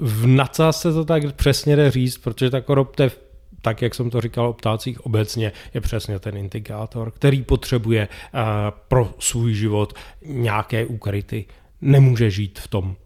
V 0.00 0.26
nadsázce 0.26 0.92
to 0.92 1.04
tak 1.04 1.32
přesně 1.32 1.76
jde 1.76 1.90
říct, 1.90 2.18
protože 2.18 2.50
ta 2.50 2.60
koroptev 2.60 3.18
tak 3.62 3.82
jak 3.82 3.94
jsem 3.94 4.10
to 4.10 4.20
říkal 4.20 4.48
o 4.48 4.52
ptácích 4.52 5.06
obecně, 5.06 5.52
je 5.74 5.80
přesně 5.80 6.18
ten 6.18 6.36
indikátor, 6.36 7.10
který 7.10 7.42
potřebuje 7.42 8.08
eh, 8.08 8.40
pro 8.88 9.14
svůj 9.18 9.54
život 9.54 9.94
nějaké 10.26 10.86
úkryty. 10.86 11.44
Nemůže 11.80 12.30
žít 12.30 12.58
v 12.58 12.68
tom 12.68 12.96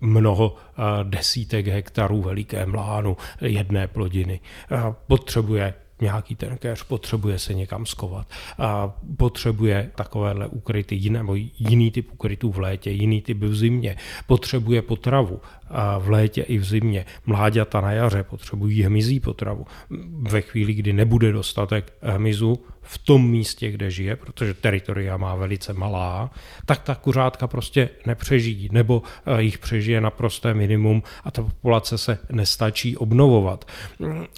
mnoho 0.00 0.54
eh, 0.56 0.82
desítek 1.02 1.66
hektarů 1.66 2.22
velikém 2.22 2.74
lánu 2.74 3.16
jedné 3.40 3.88
plodiny. 3.88 4.40
Eh, 4.72 4.94
potřebuje 5.06 5.74
nějaký 6.00 6.34
ten 6.34 6.58
keř 6.58 6.82
potřebuje 6.82 7.38
se 7.38 7.54
někam 7.54 7.86
skovat. 7.86 8.26
A 8.58 8.92
potřebuje 9.16 9.90
takovéhle 9.94 10.46
ukryty 10.46 10.94
jiné, 10.94 11.18
nebo 11.18 11.34
jiný 11.58 11.90
typ 11.90 12.12
ukrytů 12.12 12.52
v 12.52 12.58
létě, 12.58 12.90
jiný 12.90 13.22
typ 13.22 13.38
v 13.38 13.56
zimě. 13.56 13.96
Potřebuje 14.26 14.82
potravu 14.82 15.40
a 15.68 15.98
v 15.98 16.08
létě 16.08 16.42
i 16.42 16.58
v 16.58 16.64
zimě. 16.64 17.06
Mláďata 17.26 17.80
na 17.80 17.92
jaře 17.92 18.22
potřebují 18.22 18.82
hmyzí 18.82 19.20
potravu. 19.20 19.66
Ve 20.10 20.40
chvíli, 20.40 20.74
kdy 20.74 20.92
nebude 20.92 21.32
dostatek 21.32 21.92
hmyzu, 22.02 22.58
v 22.88 22.98
tom 22.98 23.30
místě, 23.30 23.70
kde 23.70 23.90
žije, 23.90 24.16
protože 24.16 24.54
teritoria 24.54 25.16
má 25.16 25.34
velice 25.34 25.72
malá, 25.72 26.30
tak 26.66 26.82
ta 26.82 26.94
kuřátka 26.94 27.46
prostě 27.46 27.88
nepřežijí, 28.06 28.68
nebo 28.72 29.02
eh, 29.26 29.42
jich 29.42 29.58
přežije 29.58 30.00
naprosté 30.00 30.54
minimum 30.54 31.02
a 31.24 31.30
ta 31.30 31.42
populace 31.42 31.98
se 31.98 32.18
nestačí 32.30 32.96
obnovovat. 32.96 33.64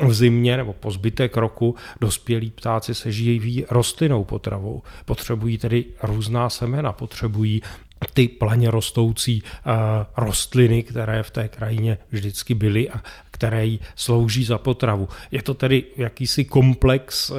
V 0.02 0.14
zimě 0.14 0.56
nebo 0.56 0.72
po 0.72 0.90
zbytek 0.90 1.36
roku 1.36 1.74
dospělí 2.00 2.50
ptáci 2.50 2.94
se 2.94 3.12
žijí 3.12 3.64
rostlinnou 3.70 4.24
potravou. 4.24 4.82
Potřebují 5.04 5.58
tedy 5.58 5.84
různá 6.02 6.50
semena, 6.50 6.92
potřebují 6.92 7.62
ty 8.14 8.28
planě 8.28 8.70
rostoucí 8.70 9.42
uh, 9.42 9.72
rostliny, 10.16 10.82
které 10.82 11.22
v 11.22 11.30
té 11.30 11.48
krajině 11.48 11.98
vždycky 12.10 12.54
byly 12.54 12.90
a 12.90 13.02
které 13.30 13.66
jí 13.66 13.80
slouží 13.96 14.44
za 14.44 14.58
potravu. 14.58 15.08
Je 15.30 15.42
to 15.42 15.54
tedy 15.54 15.84
jakýsi 15.96 16.44
komplex 16.44 17.30
uh, 17.30 17.36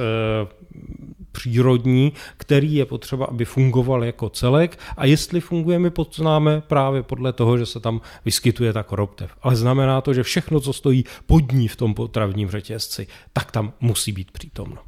přírodní, 1.32 2.12
který 2.36 2.74
je 2.74 2.86
potřeba, 2.86 3.26
aby 3.26 3.44
fungoval 3.44 4.04
jako 4.04 4.28
celek 4.28 4.78
a 4.96 5.06
jestli 5.06 5.40
funguje, 5.40 5.78
my 5.78 5.90
poznáme 5.90 6.60
právě 6.60 7.02
podle 7.02 7.32
toho, 7.32 7.58
že 7.58 7.66
se 7.66 7.80
tam 7.80 8.00
vyskytuje 8.24 8.72
ta 8.72 8.82
koroptev. 8.82 9.30
Ale 9.42 9.56
znamená 9.56 10.00
to, 10.00 10.14
že 10.14 10.22
všechno, 10.22 10.60
co 10.60 10.72
stojí 10.72 11.04
pod 11.26 11.52
ní 11.52 11.68
v 11.68 11.76
tom 11.76 11.94
potravním 11.94 12.50
řetězci, 12.50 13.06
tak 13.32 13.50
tam 13.50 13.72
musí 13.80 14.12
být 14.12 14.30
přítomno. 14.30 14.78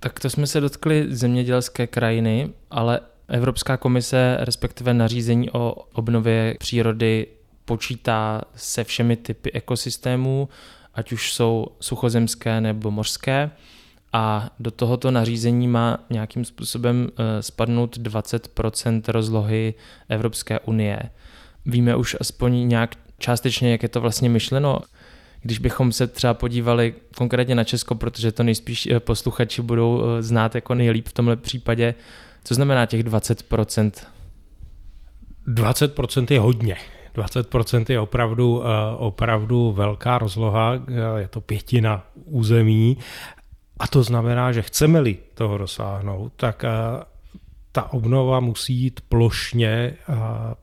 Tak 0.00 0.20
to 0.20 0.30
jsme 0.30 0.46
se 0.46 0.60
dotkli 0.60 1.06
zemědělské 1.08 1.86
krajiny, 1.86 2.50
ale 2.70 3.00
Evropská 3.28 3.76
komise, 3.76 4.36
respektive 4.40 4.94
nařízení 4.94 5.50
o 5.50 5.74
obnově 5.92 6.56
přírody, 6.58 7.26
počítá 7.64 8.40
se 8.54 8.84
všemi 8.84 9.16
typy 9.16 9.52
ekosystémů, 9.52 10.48
ať 10.94 11.12
už 11.12 11.32
jsou 11.32 11.66
suchozemské 11.80 12.60
nebo 12.60 12.90
mořské 12.90 13.50
a 14.12 14.50
do 14.58 14.70
tohoto 14.70 15.10
nařízení 15.10 15.68
má 15.68 15.98
nějakým 16.10 16.44
způsobem 16.44 17.08
eh, 17.08 17.42
spadnout 17.42 17.98
20% 17.98 19.02
rozlohy 19.08 19.74
Evropské 20.08 20.60
unie. 20.60 21.00
Víme 21.66 21.96
už 21.96 22.16
aspoň 22.20 22.68
nějak 22.68 22.94
částečně, 23.18 23.72
jak 23.72 23.82
je 23.82 23.88
to 23.88 24.00
vlastně 24.00 24.28
myšleno. 24.28 24.78
Když 25.42 25.58
bychom 25.58 25.92
se 25.92 26.06
třeba 26.06 26.34
podívali 26.34 26.94
konkrétně 27.16 27.54
na 27.54 27.64
Česko, 27.64 27.94
protože 27.94 28.32
to 28.32 28.42
nejspíš 28.42 28.86
eh, 28.86 29.00
posluchači 29.00 29.62
budou 29.62 30.02
eh, 30.04 30.22
znát 30.22 30.54
jako 30.54 30.74
nejlíp 30.74 31.08
v 31.08 31.12
tomhle 31.12 31.36
případě, 31.36 31.94
co 32.44 32.54
znamená 32.54 32.86
těch 32.86 33.04
20%? 33.04 33.92
20% 35.48 36.26
je 36.30 36.40
hodně. 36.40 36.76
20% 37.14 37.84
je 37.88 38.00
opravdu, 38.00 38.62
opravdu 38.96 39.72
velká 39.72 40.18
rozloha, 40.18 40.72
je 41.18 41.28
to 41.28 41.40
pětina 41.40 42.06
území 42.24 42.96
a 43.82 43.86
to 43.86 44.02
znamená, 44.02 44.52
že 44.52 44.62
chceme-li 44.62 45.18
toho 45.34 45.58
dosáhnout, 45.58 46.32
tak 46.36 46.64
ta 47.72 47.92
obnova 47.92 48.40
musí 48.40 48.74
jít 48.74 49.00
plošně 49.08 49.94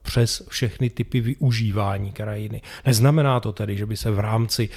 přes 0.02 0.48
všechny 0.50 0.90
typy 0.90 1.22
využívání 1.22 2.12
krajiny. 2.12 2.62
Neznamená 2.86 3.40
to 3.40 3.52
tedy, 3.52 3.78
že 3.78 3.86
by 3.86 3.98
se 3.98 4.12
v 4.12 4.20
rámci 4.20 4.70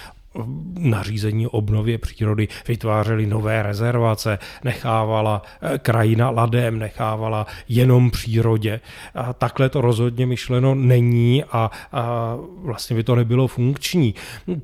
nařízení 0.79 1.47
obnově 1.47 1.99
přírody 1.99 2.49
vytvářely 2.69 3.27
nové 3.27 3.63
rezervace, 3.63 4.39
nechávala 4.65 5.43
eh, 5.63 5.79
krajina 5.79 6.31
ladem, 6.31 6.79
nechávala 6.79 7.47
jenom 7.69 8.11
přírodě. 8.11 8.81
A 9.15 9.33
takhle 9.33 9.69
to 9.69 9.81
rozhodně 9.81 10.27
myšleno 10.27 10.75
není 10.75 11.45
a, 11.45 11.71
a 11.93 12.37
vlastně 12.63 12.97
by 12.97 13.05
to 13.05 13.15
nebylo 13.15 13.49
funkční, 13.49 14.15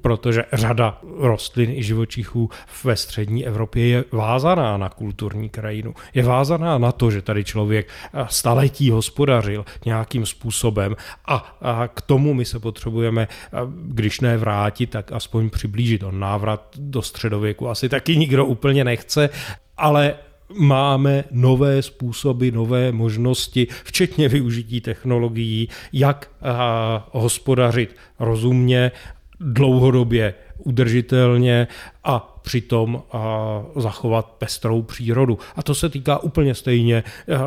protože 0.03 0.45
řada 0.53 0.99
rostlin 1.19 1.71
i 1.71 1.83
živočichů 1.83 2.51
ve 2.85 2.97
střední 2.97 3.47
Evropě 3.47 3.89
je 3.89 4.05
vázaná 4.13 4.77
na 4.77 4.89
kulturní 4.89 5.49
krajinu. 5.49 5.95
Je 6.15 6.23
vázaná 6.23 6.79
na 6.79 6.93
to, 6.93 7.11
že 7.11 7.23
tady 7.23 7.45
člověk 7.45 7.89
eh, 7.89 8.27
staletí 8.31 8.91
hospodařil 8.91 9.65
nějakým 9.87 10.27
způsobem 10.27 10.97
a, 11.27 11.59
a 11.61 11.89
k 11.89 12.01
tomu 12.01 12.35
my 12.35 12.45
se 12.45 12.59
potřebujeme, 12.59 13.29
eh, 13.29 13.57
když 13.83 14.21
ne 14.21 14.37
vrátit, 14.37 14.91
tak 14.91 15.13
aspoň 15.13 15.51
přiblížit. 15.59 16.03
On 16.03 16.21
návrat 16.21 16.71
do 16.79 17.03
středověku 17.03 17.69
asi 17.69 17.89
taky 17.89 18.17
nikdo 18.17 18.47
úplně 18.47 18.85
nechce, 18.85 19.31
ale 19.77 20.15
máme 20.59 21.25
nové 21.31 21.83
způsoby, 21.83 22.51
nové 22.51 22.93
možnosti, 22.93 23.67
včetně 23.85 24.29
využití 24.29 24.81
technologií, 24.81 25.69
jak 25.93 26.31
hospodařit 27.11 27.97
rozumně, 28.19 28.93
dlouhodobě 29.41 30.35
udržitelně 30.59 31.69
a 32.05 32.41
přitom 32.43 33.03
zachovat 33.77 34.27
pestrou 34.27 34.83
přírodu. 34.83 35.39
A 35.57 35.63
to 35.63 35.75
se 35.75 35.89
týká 35.89 36.19
úplně 36.19 36.55
stejně 36.55 37.03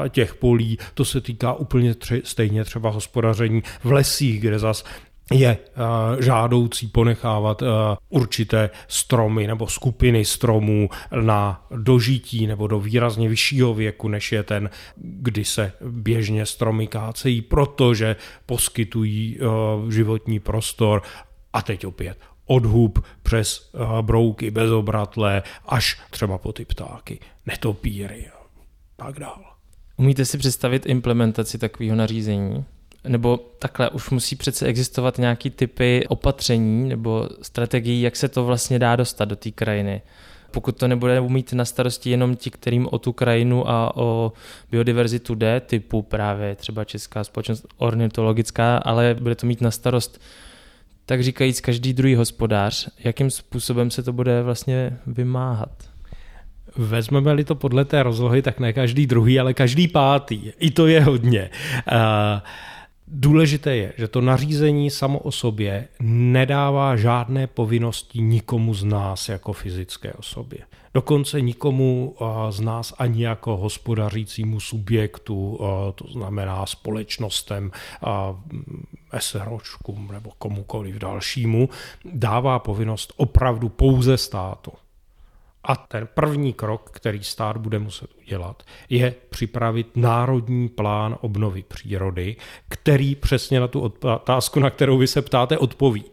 těch 0.10 0.36
polí, 0.36 0.78
to 0.93 1.06
se 1.06 1.21
týká 1.21 1.54
úplně 1.54 1.95
tři, 1.95 2.21
stejně 2.26 2.63
třeba 2.63 2.89
hospodaření 2.89 3.63
v 3.84 3.91
lesích, 3.91 4.41
kde 4.41 4.60
zas 4.60 4.84
je 5.32 5.58
uh, 5.58 6.22
žádoucí 6.22 6.88
ponechávat 6.88 7.62
uh, 7.62 7.67
určité 8.10 8.70
stromy 8.88 9.48
nebo 9.48 9.67
skupiny 9.67 10.26
stromů 10.26 10.89
na 11.22 11.65
dožití 11.76 12.48
nebo 12.48 12.67
do 12.67 12.80
výrazně 12.80 13.30
vyššího 13.30 13.74
věku, 13.74 14.08
než 14.08 14.32
je 14.32 14.44
ten, 14.44 14.70
kdy 14.98 15.46
se 15.46 15.74
běžně 15.82 16.46
stromy 16.46 16.88
kácejí, 16.88 17.41
protože 17.41 18.15
poskytují 18.46 19.39
uh, 19.39 19.89
životní 19.89 20.39
prostor 20.39 21.02
a 21.54 21.62
teď 21.62 21.86
opět 21.86 22.17
odhub 22.46 23.06
přes 23.24 23.72
brouky 24.02 24.52
bezobratlé 24.52 25.44
až 25.67 26.02
třeba 26.10 26.38
po 26.38 26.54
ty 26.54 26.65
ptáky, 26.65 27.20
netopíry 27.46 28.28
a 28.28 28.41
tak 28.96 29.20
dál. 29.20 29.44
Umíte 29.98 30.26
si 30.26 30.38
představit 30.38 30.86
implementaci 30.86 31.58
takového 31.58 31.96
nařízení? 31.96 32.65
Nebo 33.08 33.40
takhle, 33.60 33.90
už 33.90 34.10
musí 34.10 34.36
přece 34.36 34.66
existovat 34.66 35.18
nějaký 35.18 35.50
typy 35.50 36.06
opatření 36.08 36.90
nebo 36.90 37.30
strategií, 37.42 38.02
jak 38.02 38.16
se 38.16 38.30
to 38.30 38.46
vlastně 38.46 38.80
dá 38.80 38.96
dostat 38.96 39.26
do 39.26 39.36
té 39.36 39.52
krajiny. 39.52 40.02
Pokud 40.52 40.78
to 40.78 40.88
nebude 40.88 41.22
mít 41.22 41.54
na 41.54 41.66
starosti 41.66 42.10
jenom 42.10 42.36
ti, 42.36 42.50
kterým 42.50 42.88
o 42.92 43.00
tu 43.00 43.14
krajinu 43.14 43.70
a 43.70 43.98
o 43.98 44.34
biodiverzitu 44.72 45.36
jde, 45.36 45.60
typu 45.60 46.02
právě 46.02 46.56
třeba 46.56 46.84
Česká 46.84 47.24
společnost 47.24 47.68
ornitologická, 47.78 48.78
ale 48.78 49.16
bude 49.20 49.36
to 49.36 49.48
mít 49.48 49.62
na 49.62 49.72
starost 49.72 50.22
tak 51.06 51.24
říkajíc 51.24 51.62
každý 51.62 51.94
druhý 51.94 52.16
hospodář, 52.16 52.90
jakým 53.00 53.32
způsobem 53.32 53.92
se 53.92 54.04
to 54.04 54.14
bude 54.14 54.44
vlastně 54.44 54.98
vymáhat? 55.08 55.70
Vezmeme-li 56.76 57.44
to 57.44 57.56
podle 57.56 57.86
té 57.86 58.04
rozlohy, 58.04 58.42
tak 58.42 58.60
ne 58.60 58.74
každý 58.74 59.08
druhý, 59.08 59.40
ale 59.40 59.54
každý 59.54 59.88
pátý. 59.88 60.52
I 60.60 60.72
to 60.72 60.88
je 60.88 61.02
hodně. 61.04 61.50
Uh, 61.92 62.00
Důležité 63.13 63.76
je, 63.76 63.93
že 63.97 64.08
to 64.08 64.21
nařízení 64.21 64.89
samo 64.89 65.19
o 65.19 65.32
sobě 65.32 65.88
nedává 66.00 66.95
žádné 66.95 67.47
povinnosti 67.47 68.21
nikomu 68.21 68.74
z 68.74 68.84
nás 68.84 69.30
jako 69.30 69.54
fyzické 69.54 70.13
osobě. 70.13 70.60
Dokonce 70.93 71.41
nikomu 71.41 72.15
z 72.50 72.60
nás 72.60 72.93
ani 72.97 73.24
jako 73.24 73.58
hospodařícímu 73.58 74.60
subjektu, 74.60 75.60
to 75.95 76.08
znamená 76.08 76.65
společnostem, 76.65 77.71
SROčkům 79.19 80.10
nebo 80.12 80.32
komukoliv 80.38 80.95
dalšímu, 80.95 81.69
dává 82.06 82.60
povinnost 82.60 83.13
opravdu 83.17 83.69
pouze 83.69 84.17
státu. 84.17 84.71
A 85.63 85.76
ten 85.76 86.08
první 86.13 86.54
krok, 86.54 86.89
který 86.93 87.24
stát 87.24 87.58
bude 87.58 87.80
muset 87.80 88.10
udělat, 88.26 88.63
je 88.89 89.15
připravit 89.30 89.88
národní 89.95 90.69
plán 90.69 91.17
obnovy 91.21 91.63
přírody, 91.67 92.36
který 92.69 93.15
přesně 93.15 93.60
na 93.60 93.67
tu 93.67 93.80
otázku, 94.02 94.60
na 94.60 94.69
kterou 94.69 94.97
vy 94.97 95.08
se 95.08 95.21
ptáte, 95.21 95.58
odpoví. 95.58 96.04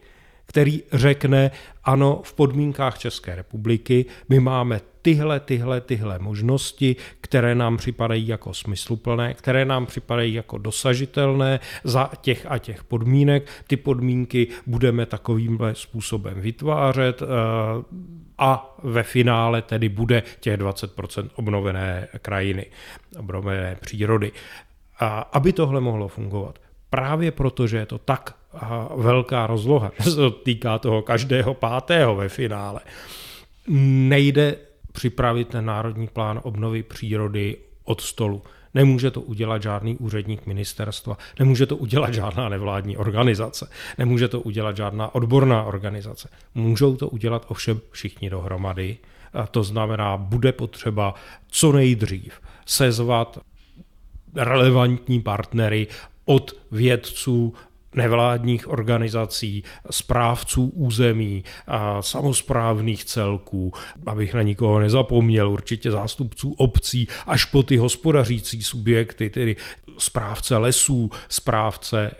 Který 0.45 0.83
řekne, 0.93 1.51
ano, 1.83 2.21
v 2.23 2.33
podmínkách 2.33 2.97
České 2.97 3.35
republiky 3.35 4.05
my 4.29 4.39
máme 4.39 4.81
tyhle, 5.01 5.39
tyhle, 5.39 5.81
tyhle 5.81 6.19
možnosti, 6.19 6.95
které 7.21 7.55
nám 7.55 7.77
připadají 7.77 8.27
jako 8.27 8.53
smysluplné, 8.53 9.33
které 9.33 9.65
nám 9.65 9.85
připadají 9.85 10.33
jako 10.33 10.57
dosažitelné 10.57 11.59
za 11.83 12.09
těch 12.21 12.45
a 12.49 12.57
těch 12.57 12.83
podmínek. 12.83 13.49
Ty 13.67 13.77
podmínky 13.77 14.47
budeme 14.67 15.05
takovýmhle 15.05 15.75
způsobem 15.75 16.41
vytvářet 16.41 17.21
eh, 17.21 17.25
a 18.39 18.75
ve 18.83 19.03
finále 19.03 19.61
tedy 19.61 19.89
bude 19.89 20.23
těch 20.39 20.57
20% 20.57 21.29
obnovené 21.35 22.07
krajiny, 22.21 22.65
obnovené 23.19 23.77
přírody. 23.81 24.31
A 24.99 25.19
aby 25.19 25.53
tohle 25.53 25.81
mohlo 25.81 26.07
fungovat, 26.07 26.59
právě 26.89 27.31
proto, 27.31 27.67
že 27.67 27.77
je 27.77 27.85
to 27.85 27.97
tak 27.97 28.35
velká 28.95 29.47
rozloha, 29.47 29.91
že 30.03 30.11
se 30.11 30.21
týká 30.43 30.77
toho 30.77 31.01
každého 31.01 31.53
pátého 31.53 32.15
ve 32.15 32.29
finále, 32.29 32.79
nejde 34.07 34.55
připravit 34.91 35.47
ten 35.47 35.65
národní 35.65 36.07
plán 36.07 36.39
obnovy 36.43 36.83
přírody 36.83 37.57
od 37.83 38.01
stolu. 38.01 38.43
Nemůže 38.73 39.11
to 39.11 39.21
udělat 39.21 39.63
žádný 39.63 39.97
úředník 39.97 40.45
ministerstva, 40.45 41.17
nemůže 41.39 41.65
to 41.65 41.77
udělat 41.77 42.13
žádná 42.13 42.49
nevládní 42.49 42.97
organizace, 42.97 43.69
nemůže 43.97 44.27
to 44.27 44.41
udělat 44.41 44.77
žádná 44.77 45.15
odborná 45.15 45.63
organizace. 45.63 46.29
Můžou 46.55 46.95
to 46.95 47.09
udělat 47.09 47.45
ovšem 47.47 47.81
všichni 47.91 48.29
dohromady. 48.29 48.97
A 49.33 49.47
to 49.47 49.63
znamená, 49.63 50.17
bude 50.17 50.51
potřeba 50.51 51.13
co 51.47 51.71
nejdřív 51.71 52.41
sezvat 52.65 53.39
relevantní 54.35 55.21
partnery 55.21 55.87
od 56.25 56.51
vědců, 56.71 57.53
nevládních 57.95 58.67
organizací, 58.67 59.63
správců 59.91 60.65
území, 60.65 61.43
a 61.67 62.01
samozprávných 62.01 63.05
celků, 63.05 63.73
abych 64.05 64.33
na 64.33 64.41
nikoho 64.41 64.79
nezapomněl, 64.79 65.51
určitě 65.51 65.91
zástupců 65.91 66.53
obcí, 66.57 67.07
až 67.27 67.45
po 67.45 67.63
ty 67.63 67.77
hospodařící 67.77 68.63
subjekty, 68.63 69.29
tedy 69.29 69.55
správce 69.97 70.57
lesů, 70.57 71.11
správce 71.29 72.11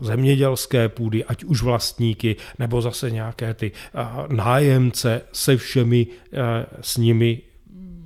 zemědělské 0.00 0.88
půdy, 0.88 1.24
ať 1.24 1.44
už 1.44 1.62
vlastníky, 1.62 2.36
nebo 2.58 2.82
zase 2.82 3.10
nějaké 3.10 3.54
ty 3.54 3.72
nájemce 4.28 5.22
se 5.32 5.56
všemi 5.56 6.06
s 6.80 6.96
nimi 6.96 7.40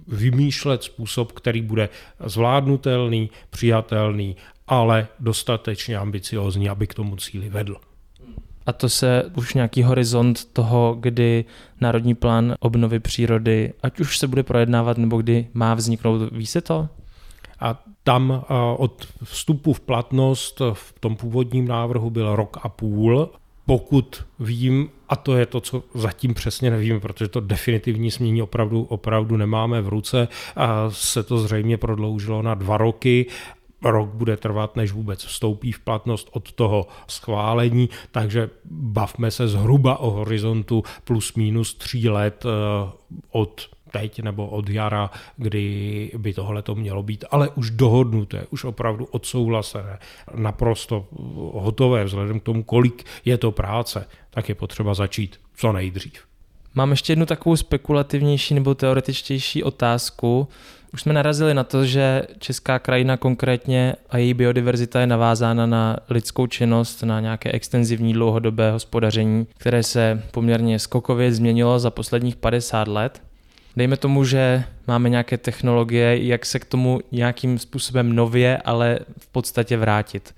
vymýšlet 0.08 0.82
způsob, 0.82 1.32
který 1.32 1.62
bude 1.62 1.88
zvládnutelný, 2.26 3.30
přijatelný 3.50 4.36
ale 4.66 5.08
dostatečně 5.20 5.98
ambiciozní, 5.98 6.68
aby 6.68 6.86
k 6.86 6.94
tomu 6.94 7.16
cíli 7.16 7.48
vedl. 7.48 7.76
A 8.66 8.72
to 8.72 8.88
se 8.88 9.30
už 9.36 9.54
nějaký 9.54 9.82
horizont 9.82 10.44
toho, 10.44 10.96
kdy 11.00 11.44
Národní 11.80 12.14
plán 12.14 12.54
obnovy 12.60 13.00
přírody, 13.00 13.72
ať 13.82 14.00
už 14.00 14.18
se 14.18 14.26
bude 14.26 14.42
projednávat, 14.42 14.98
nebo 14.98 15.16
kdy 15.16 15.46
má 15.54 15.74
vzniknout, 15.74 16.32
ví 16.32 16.46
se 16.46 16.60
to? 16.60 16.88
A 17.60 17.82
tam 18.04 18.44
od 18.76 19.08
vstupu 19.24 19.72
v 19.72 19.80
platnost 19.80 20.62
v 20.72 20.94
tom 21.00 21.16
původním 21.16 21.68
návrhu 21.68 22.10
byl 22.10 22.36
rok 22.36 22.56
a 22.62 22.68
půl. 22.68 23.30
Pokud 23.66 24.24
vím, 24.38 24.88
a 25.08 25.16
to 25.16 25.36
je 25.36 25.46
to, 25.46 25.60
co 25.60 25.82
zatím 25.94 26.34
přesně 26.34 26.70
nevím, 26.70 27.00
protože 27.00 27.28
to 27.28 27.40
definitivní 27.40 28.10
smění 28.10 28.42
opravdu, 28.42 28.82
opravdu 28.82 29.36
nemáme 29.36 29.80
v 29.80 29.88
ruce, 29.88 30.28
a 30.56 30.90
se 30.90 31.22
to 31.22 31.38
zřejmě 31.38 31.76
prodloužilo 31.76 32.42
na 32.42 32.54
dva 32.54 32.76
roky 32.76 33.26
rok 33.82 34.08
bude 34.08 34.36
trvat, 34.36 34.76
než 34.76 34.92
vůbec 34.92 35.24
vstoupí 35.24 35.72
v 35.72 35.80
platnost 35.80 36.28
od 36.32 36.52
toho 36.52 36.86
schválení, 37.06 37.88
takže 38.10 38.50
bavme 38.70 39.30
se 39.30 39.48
zhruba 39.48 39.98
o 39.98 40.10
horizontu 40.10 40.82
plus 41.04 41.34
minus 41.34 41.74
tří 41.74 42.08
let 42.08 42.44
eh, 42.46 42.92
od 43.30 43.68
teď 43.92 44.20
nebo 44.20 44.46
od 44.46 44.68
jara, 44.68 45.10
kdy 45.36 46.10
by 46.18 46.32
tohle 46.32 46.62
to 46.62 46.74
mělo 46.74 47.02
být, 47.02 47.24
ale 47.30 47.48
už 47.48 47.70
dohodnuté, 47.70 48.46
už 48.50 48.64
opravdu 48.64 49.04
odsouhlasené, 49.04 49.98
naprosto 50.34 51.06
hotové 51.52 52.04
vzhledem 52.04 52.40
k 52.40 52.42
tomu, 52.42 52.62
kolik 52.62 53.04
je 53.24 53.38
to 53.38 53.52
práce, 53.52 54.08
tak 54.30 54.48
je 54.48 54.54
potřeba 54.54 54.94
začít 54.94 55.40
co 55.56 55.72
nejdřív. 55.72 56.24
Mám 56.74 56.90
ještě 56.90 57.12
jednu 57.12 57.26
takovou 57.26 57.56
spekulativnější 57.56 58.54
nebo 58.54 58.74
teoretičtější 58.74 59.62
otázku. 59.62 60.48
Už 60.94 61.02
jsme 61.02 61.12
narazili 61.12 61.54
na 61.54 61.64
to, 61.64 61.84
že 61.84 62.22
česká 62.38 62.78
krajina 62.78 63.16
konkrétně 63.16 63.94
a 64.10 64.18
její 64.18 64.34
biodiverzita 64.34 65.00
je 65.00 65.06
navázána 65.06 65.66
na 65.66 65.96
lidskou 66.10 66.46
činnost, 66.46 67.02
na 67.02 67.20
nějaké 67.20 67.52
extenzivní 67.52 68.12
dlouhodobé 68.12 68.72
hospodaření, 68.72 69.46
které 69.58 69.82
se 69.82 70.22
poměrně 70.30 70.78
skokově 70.78 71.32
změnilo 71.32 71.78
za 71.78 71.90
posledních 71.90 72.36
50 72.36 72.88
let. 72.88 73.22
Dejme 73.76 73.96
tomu, 73.96 74.24
že 74.24 74.64
máme 74.86 75.08
nějaké 75.08 75.38
technologie, 75.38 76.26
jak 76.26 76.46
se 76.46 76.58
k 76.58 76.64
tomu 76.64 77.00
nějakým 77.12 77.58
způsobem 77.58 78.12
nově, 78.12 78.56
ale 78.56 78.98
v 79.18 79.26
podstatě 79.26 79.76
vrátit. 79.76 80.34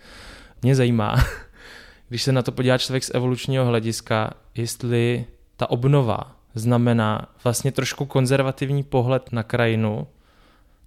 Mě 0.62 0.74
zajímá, 0.74 1.16
když 2.08 2.22
se 2.22 2.32
na 2.32 2.42
to 2.42 2.52
podívá 2.52 2.78
člověk 2.78 3.04
z 3.04 3.10
evolučního 3.14 3.64
hlediska, 3.64 4.30
jestli 4.54 5.24
ta 5.56 5.70
obnova 5.70 6.36
znamená 6.54 7.28
vlastně 7.44 7.72
trošku 7.72 8.06
konzervativní 8.06 8.82
pohled 8.82 9.32
na 9.32 9.42
krajinu, 9.42 10.06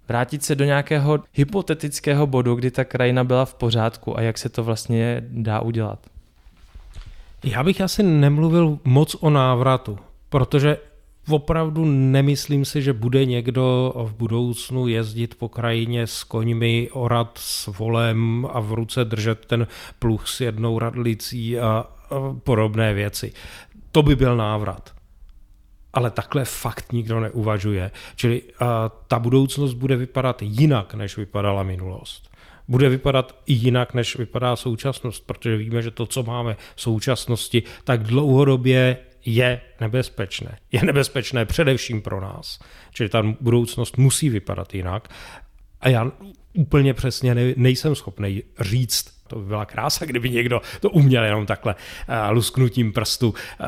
vrátit 0.08 0.44
se 0.44 0.54
do 0.54 0.64
nějakého 0.64 1.18
hypotetického 1.32 2.26
bodu, 2.26 2.54
kdy 2.54 2.70
ta 2.70 2.84
krajina 2.84 3.24
byla 3.24 3.44
v 3.44 3.54
pořádku 3.54 4.18
a 4.18 4.22
jak 4.22 4.38
se 4.38 4.48
to 4.48 4.64
vlastně 4.64 5.22
dá 5.28 5.60
udělat? 5.60 6.06
Já 7.44 7.64
bych 7.64 7.80
asi 7.80 8.02
nemluvil 8.02 8.78
moc 8.84 9.16
o 9.20 9.30
návratu, 9.30 9.98
protože 10.28 10.76
opravdu 11.28 11.84
nemyslím 11.84 12.64
si, 12.64 12.82
že 12.82 12.92
bude 12.92 13.24
někdo 13.24 13.94
v 13.96 14.14
budoucnu 14.14 14.88
jezdit 14.88 15.34
po 15.34 15.48
krajině 15.48 16.06
s 16.06 16.24
koňmi, 16.24 16.88
orat 16.92 17.38
s 17.38 17.66
volem 17.66 18.48
a 18.52 18.60
v 18.60 18.72
ruce 18.72 19.04
držet 19.04 19.46
ten 19.46 19.66
pluh 19.98 20.28
s 20.28 20.40
jednou 20.40 20.78
radlicí 20.78 21.58
a 21.58 21.86
podobné 22.44 22.94
věci. 22.94 23.32
To 23.92 24.02
by 24.02 24.16
byl 24.16 24.36
návrat 24.36 24.97
ale 25.98 26.10
takhle 26.10 26.44
fakt 26.44 26.92
nikdo 26.92 27.20
neuvažuje. 27.20 27.90
Čili 28.16 28.42
uh, 28.42 28.68
ta 29.08 29.18
budoucnost 29.18 29.74
bude 29.74 29.96
vypadat 29.96 30.42
jinak, 30.42 30.94
než 30.94 31.16
vypadala 31.16 31.62
minulost. 31.62 32.30
Bude 32.68 32.88
vypadat 32.88 33.40
i 33.46 33.52
jinak, 33.52 33.94
než 33.94 34.16
vypadá 34.16 34.56
současnost, 34.56 35.26
protože 35.26 35.56
víme, 35.56 35.82
že 35.82 35.90
to, 35.90 36.06
co 36.06 36.22
máme 36.22 36.56
v 36.74 36.80
současnosti, 36.80 37.62
tak 37.84 38.02
dlouhodobě 38.02 38.96
je 39.24 39.60
nebezpečné. 39.80 40.58
Je 40.72 40.84
nebezpečné 40.84 41.44
především 41.44 42.02
pro 42.02 42.20
nás. 42.20 42.58
Čili 42.92 43.08
ta 43.08 43.22
budoucnost 43.40 43.96
musí 43.96 44.28
vypadat 44.28 44.74
jinak. 44.74 45.08
A 45.80 45.88
já 45.88 46.12
úplně 46.54 46.94
přesně 46.94 47.34
ne, 47.34 47.52
nejsem 47.56 47.94
schopný 47.94 48.42
říct, 48.60 49.04
to 49.26 49.38
by 49.38 49.44
byla 49.44 49.64
krása, 49.64 50.04
kdyby 50.04 50.30
někdo 50.30 50.60
to 50.80 50.90
uměl 50.90 51.24
jenom 51.24 51.46
takhle 51.46 51.74
uh, 51.74 52.14
lusknutím 52.30 52.92
prstu 52.92 53.28
uh, 53.28 53.66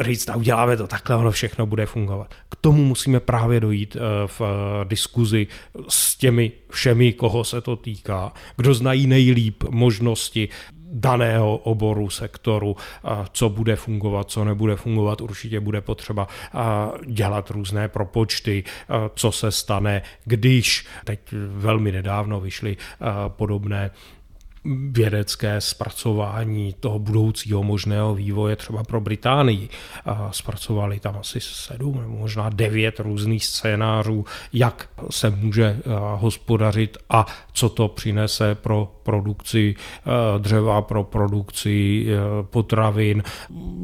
říct 0.00 0.28
a 0.28 0.36
uděláme 0.36 0.76
to 0.76 0.86
takhle, 0.86 1.16
ono 1.16 1.30
všechno 1.30 1.66
bude 1.66 1.86
fungovat. 1.86 2.34
K 2.48 2.56
tomu 2.56 2.84
musíme 2.84 3.20
právě 3.20 3.60
dojít 3.60 3.96
eh, 3.96 4.00
v 4.26 4.40
eh, 4.40 4.84
diskuzi 4.84 5.46
s 5.88 6.16
těmi 6.16 6.52
všemi, 6.70 7.12
koho 7.12 7.44
se 7.44 7.60
to 7.60 7.76
týká, 7.76 8.32
kdo 8.56 8.74
znají 8.74 9.06
nejlíp 9.06 9.64
možnosti 9.70 10.48
daného 10.94 11.56
oboru, 11.56 12.10
sektoru, 12.10 12.76
co 13.32 13.48
bude 13.48 13.76
fungovat, 13.76 14.30
co 14.30 14.44
nebude 14.44 14.76
fungovat. 14.76 15.20
Určitě 15.20 15.60
bude 15.60 15.80
potřeba 15.80 16.28
dělat 17.06 17.50
různé 17.50 17.88
propočty, 17.88 18.64
co 19.14 19.32
se 19.32 19.50
stane, 19.50 20.02
když 20.24 20.86
teď 21.04 21.20
velmi 21.48 21.92
nedávno 21.92 22.40
vyšly 22.40 22.76
podobné 23.28 23.90
vědecké 24.90 25.60
zpracování 25.60 26.74
toho 26.80 26.98
budoucího 26.98 27.62
možného 27.62 28.14
vývoje 28.14 28.56
třeba 28.56 28.84
pro 28.84 29.00
Británii. 29.00 29.68
Zpracovali 30.30 31.00
tam 31.00 31.16
asi 31.20 31.40
sedm 31.40 32.00
nebo 32.00 32.16
možná 32.16 32.50
devět 32.50 33.00
různých 33.00 33.44
scénářů, 33.44 34.24
jak 34.52 34.88
se 35.10 35.30
může 35.30 35.78
hospodařit 36.14 36.98
a 37.10 37.26
co 37.52 37.68
to 37.68 37.88
přinese 37.88 38.54
pro 38.54 38.92
produkci 39.02 39.74
dřeva, 40.38 40.82
pro 40.82 41.04
produkci 41.04 42.06
potravin. 42.42 43.22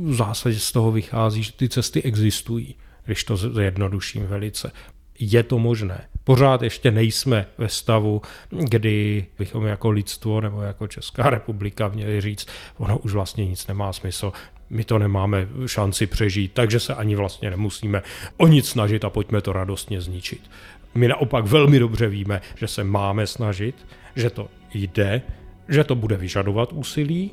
V 0.05 0.15
zásadě 0.15 0.59
z 0.59 0.73
toho 0.73 0.93
vychází, 0.93 1.43
že 1.43 1.53
ty 1.53 1.69
cesty 1.69 2.03
existují 2.03 2.75
když 3.09 3.25
to 3.25 3.37
zjednoduším 3.37 4.27
velice 4.27 4.73
je 5.21 5.43
to 5.43 5.59
možné. 5.59 6.09
Pořád 6.25 6.63
ještě 6.63 6.91
nejsme 6.91 7.47
ve 7.59 7.69
stavu, 7.69 8.23
kdy 8.51 9.27
bychom 9.39 9.67
jako 9.67 9.91
lidstvo 9.91 10.41
nebo 10.41 10.63
jako 10.63 10.87
Česká 10.87 11.31
republika 11.31 11.89
měli 11.89 12.21
říct, 12.21 12.47
ono 12.77 12.99
už 12.99 13.13
vlastně 13.13 13.47
nic 13.47 13.67
nemá 13.67 13.93
smysl, 13.93 14.33
my 14.71 14.85
to 14.85 14.99
nemáme 14.99 15.49
šanci 15.67 16.07
přežít, 16.07 16.53
takže 16.53 16.81
se 16.81 16.95
ani 16.95 17.17
vlastně 17.17 17.51
nemusíme 17.51 18.03
o 18.37 18.47
nic 18.47 18.69
snažit 18.69 19.05
a 19.05 19.11
pojďme 19.11 19.41
to 19.41 19.53
radostně 19.53 20.01
zničit. 20.01 20.51
My 20.95 21.09
naopak 21.09 21.45
velmi 21.45 21.79
dobře 21.79 22.09
víme, 22.09 22.41
že 22.57 22.69
se 22.69 22.85
máme 22.85 23.27
snažit, 23.27 23.87
že 24.17 24.31
to 24.31 24.49
jde, 24.75 25.23
že 25.69 25.85
to 25.85 25.95
bude 25.95 26.17
vyžadovat 26.17 26.73
úsilí, 26.73 27.31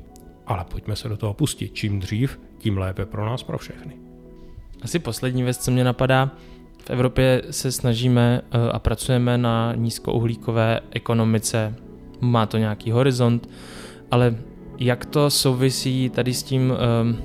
ale 0.47 0.65
pojďme 0.71 0.95
se 0.95 1.09
do 1.09 1.17
toho 1.17 1.33
pustit. 1.33 1.73
Čím 1.73 1.99
dřív, 1.99 2.39
tím 2.57 2.77
lépe 2.77 3.05
pro 3.05 3.25
nás, 3.25 3.43
pro 3.43 3.57
všechny. 3.57 3.93
Asi 4.81 4.99
poslední 4.99 5.43
věc, 5.43 5.57
co 5.57 5.71
mě 5.71 5.83
napadá, 5.83 6.31
v 6.85 6.89
Evropě 6.89 7.41
se 7.51 7.71
snažíme 7.71 8.41
eh, 8.51 8.71
a 8.71 8.79
pracujeme 8.79 9.37
na 9.37 9.73
nízkouhlíkové 9.75 10.79
ekonomice. 10.91 11.75
Má 12.21 12.45
to 12.45 12.57
nějaký 12.57 12.91
horizont, 12.91 13.49
ale 14.11 14.35
jak 14.79 15.05
to 15.05 15.29
souvisí 15.29 16.09
tady 16.09 16.33
s 16.33 16.43
tím 16.43 16.73
ehm, 16.73 17.17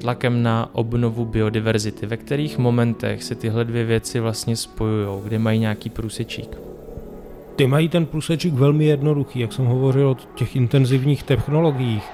tlakem 0.00 0.42
na 0.42 0.70
obnovu 0.72 1.24
biodiverzity? 1.24 2.06
Ve 2.06 2.16
kterých 2.16 2.58
momentech 2.58 3.24
se 3.24 3.34
tyhle 3.34 3.64
dvě 3.64 3.84
věci 3.84 4.20
vlastně 4.20 4.56
spojují, 4.56 5.20
kde 5.24 5.38
mají 5.38 5.60
nějaký 5.60 5.90
průsečík? 5.90 6.56
Ty 7.56 7.66
mají 7.66 7.88
ten 7.88 8.06
průsečík 8.06 8.54
velmi 8.54 8.84
jednoduchý, 8.84 9.40
jak 9.40 9.52
jsem 9.52 9.64
hovořil 9.64 10.08
o 10.08 10.16
těch 10.34 10.56
intenzivních 10.56 11.22
technologiích 11.22 12.04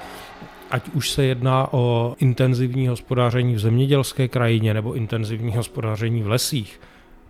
ať 0.75 0.89
už 0.89 1.11
se 1.11 1.25
jedná 1.25 1.73
o 1.73 2.15
intenzivní 2.19 2.89
hospodáření 2.89 3.55
v 3.55 3.59
zemědělské 3.59 4.29
krajině 4.29 4.75
nebo 4.75 4.95
intenzivní 4.95 5.57
hospodáření 5.57 6.23
v 6.23 6.29
lesích, 6.29 6.81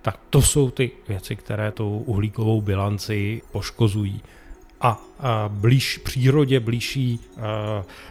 tak 0.02 0.18
to 0.30 0.42
jsou 0.42 0.70
ty 0.70 0.90
věci, 1.08 1.36
které 1.36 1.72
tou 1.72 1.98
uhlíkovou 2.06 2.60
bilanci 2.60 3.42
poškozují 3.52 4.20
a, 4.80 5.00
a 5.20 5.48
blíž 5.48 5.98
přírodě 5.98 6.60
blížší 6.60 7.20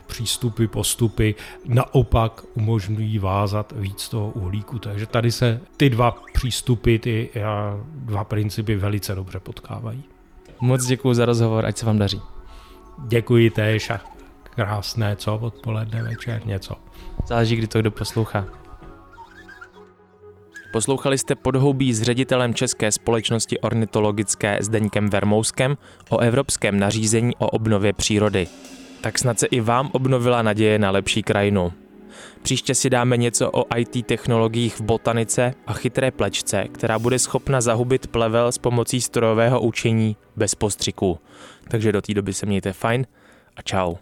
přístupy, 0.08 0.65
postupy 0.67 1.36
naopak 1.65 2.41
umožňují 2.54 3.19
vázat 3.19 3.74
víc 3.76 4.10
toho 4.10 4.30
uhlíku. 4.30 4.80
Takže 4.80 5.06
tady 5.06 5.32
se 5.32 5.62
ty 5.78 5.89
dva 5.89 6.17
přístupy, 6.34 6.98
ty 6.98 7.30
a, 7.46 7.78
dva 7.96 8.24
principy 8.24 8.76
velice 8.76 9.15
dobře 9.15 9.39
potkávají. 9.39 10.04
Moc 10.62 10.86
děkuji 10.86 11.13
za 11.13 11.26
rozhovor, 11.26 11.65
ať 11.65 11.78
se 11.78 11.86
vám 11.86 11.98
daří. 11.98 12.22
Děkuji 13.08 13.50
též 13.50 13.89
a 13.89 14.12
krásné, 14.56 15.16
co 15.16 15.38
odpoledne, 15.38 16.04
večer, 16.04 16.42
něco. 16.46 16.76
Záleží, 17.28 17.56
kdy 17.56 17.68
to 17.68 17.80
kdo 17.80 17.92
poslouchá. 17.92 18.46
Poslouchali 20.74 21.18
jste 21.18 21.36
podhoubí 21.36 21.94
s 21.94 22.02
ředitelem 22.02 22.54
České 22.54 22.92
společnosti 22.92 23.60
ornitologické 23.60 24.58
Zdeňkem 24.62 25.10
Vermouskem 25.10 25.78
o 26.10 26.18
evropském 26.18 26.80
nařízení 26.80 27.36
o 27.36 27.50
obnově 27.50 27.94
přírody. 27.94 28.48
Tak 29.02 29.20
snad 29.20 29.39
se 29.39 29.48
i 29.48 29.62
vám 29.62 29.89
obnovila 29.94 30.42
naděje 30.42 30.80
na 30.80 30.92
lepší 30.92 31.24
krajinu. 31.24 31.74
Příště 32.42 32.76
si 32.76 32.89
dáme 32.89 33.18
něco 33.18 33.52
o 33.52 33.78
IT 33.78 34.06
technologiích 34.06 34.76
v 34.76 34.82
botanice 34.82 35.54
a 35.68 35.74
chytré 35.74 36.12
plečce, 36.12 36.63
která 36.72 37.00
bude 37.00 37.20
schopna 37.20 37.62
zahubit 37.62 38.08
plevel 38.08 38.52
s 38.52 38.58
pomocí 38.58 39.02
strojového 39.02 39.62
učení 39.62 40.18
bez 40.36 40.56
postřiku. 40.56 41.20
Takže 41.68 41.92
do 41.92 42.02
té 42.02 42.13
doby 42.13 42.34
se 42.34 42.46
mějte 42.46 42.74
fajn 42.74 43.06
a 43.56 43.62
čau. 43.62 43.96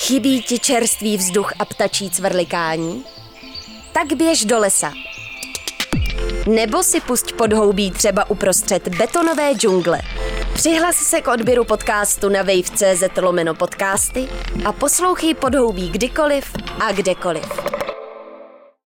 Chybí 0.00 0.42
ti 0.42 0.58
čerstvý 0.58 1.16
vzduch 1.16 1.52
a 1.58 1.64
ptačí 1.64 2.10
cvrlikání? 2.10 3.04
Tak 3.92 4.12
běž 4.12 4.44
do 4.44 4.58
lesa. 4.58 4.92
Nebo 6.46 6.82
si 6.82 7.00
pusť 7.00 7.32
podhoubí 7.32 7.90
třeba 7.90 8.30
uprostřed 8.30 8.88
betonové 8.88 9.52
džungle. 9.54 10.00
Přihlas 10.54 10.96
se 10.96 11.20
k 11.20 11.28
odběru 11.28 11.64
podcastu 11.64 12.28
na 12.28 12.42
wave.cz 12.42 13.02
lomeno 13.22 13.54
podcasty 13.54 14.28
a 14.64 14.72
poslouchej 14.72 15.34
podhoubí 15.34 15.88
kdykoliv 15.88 16.52
a 16.80 16.92
kdekoliv. 16.92 17.46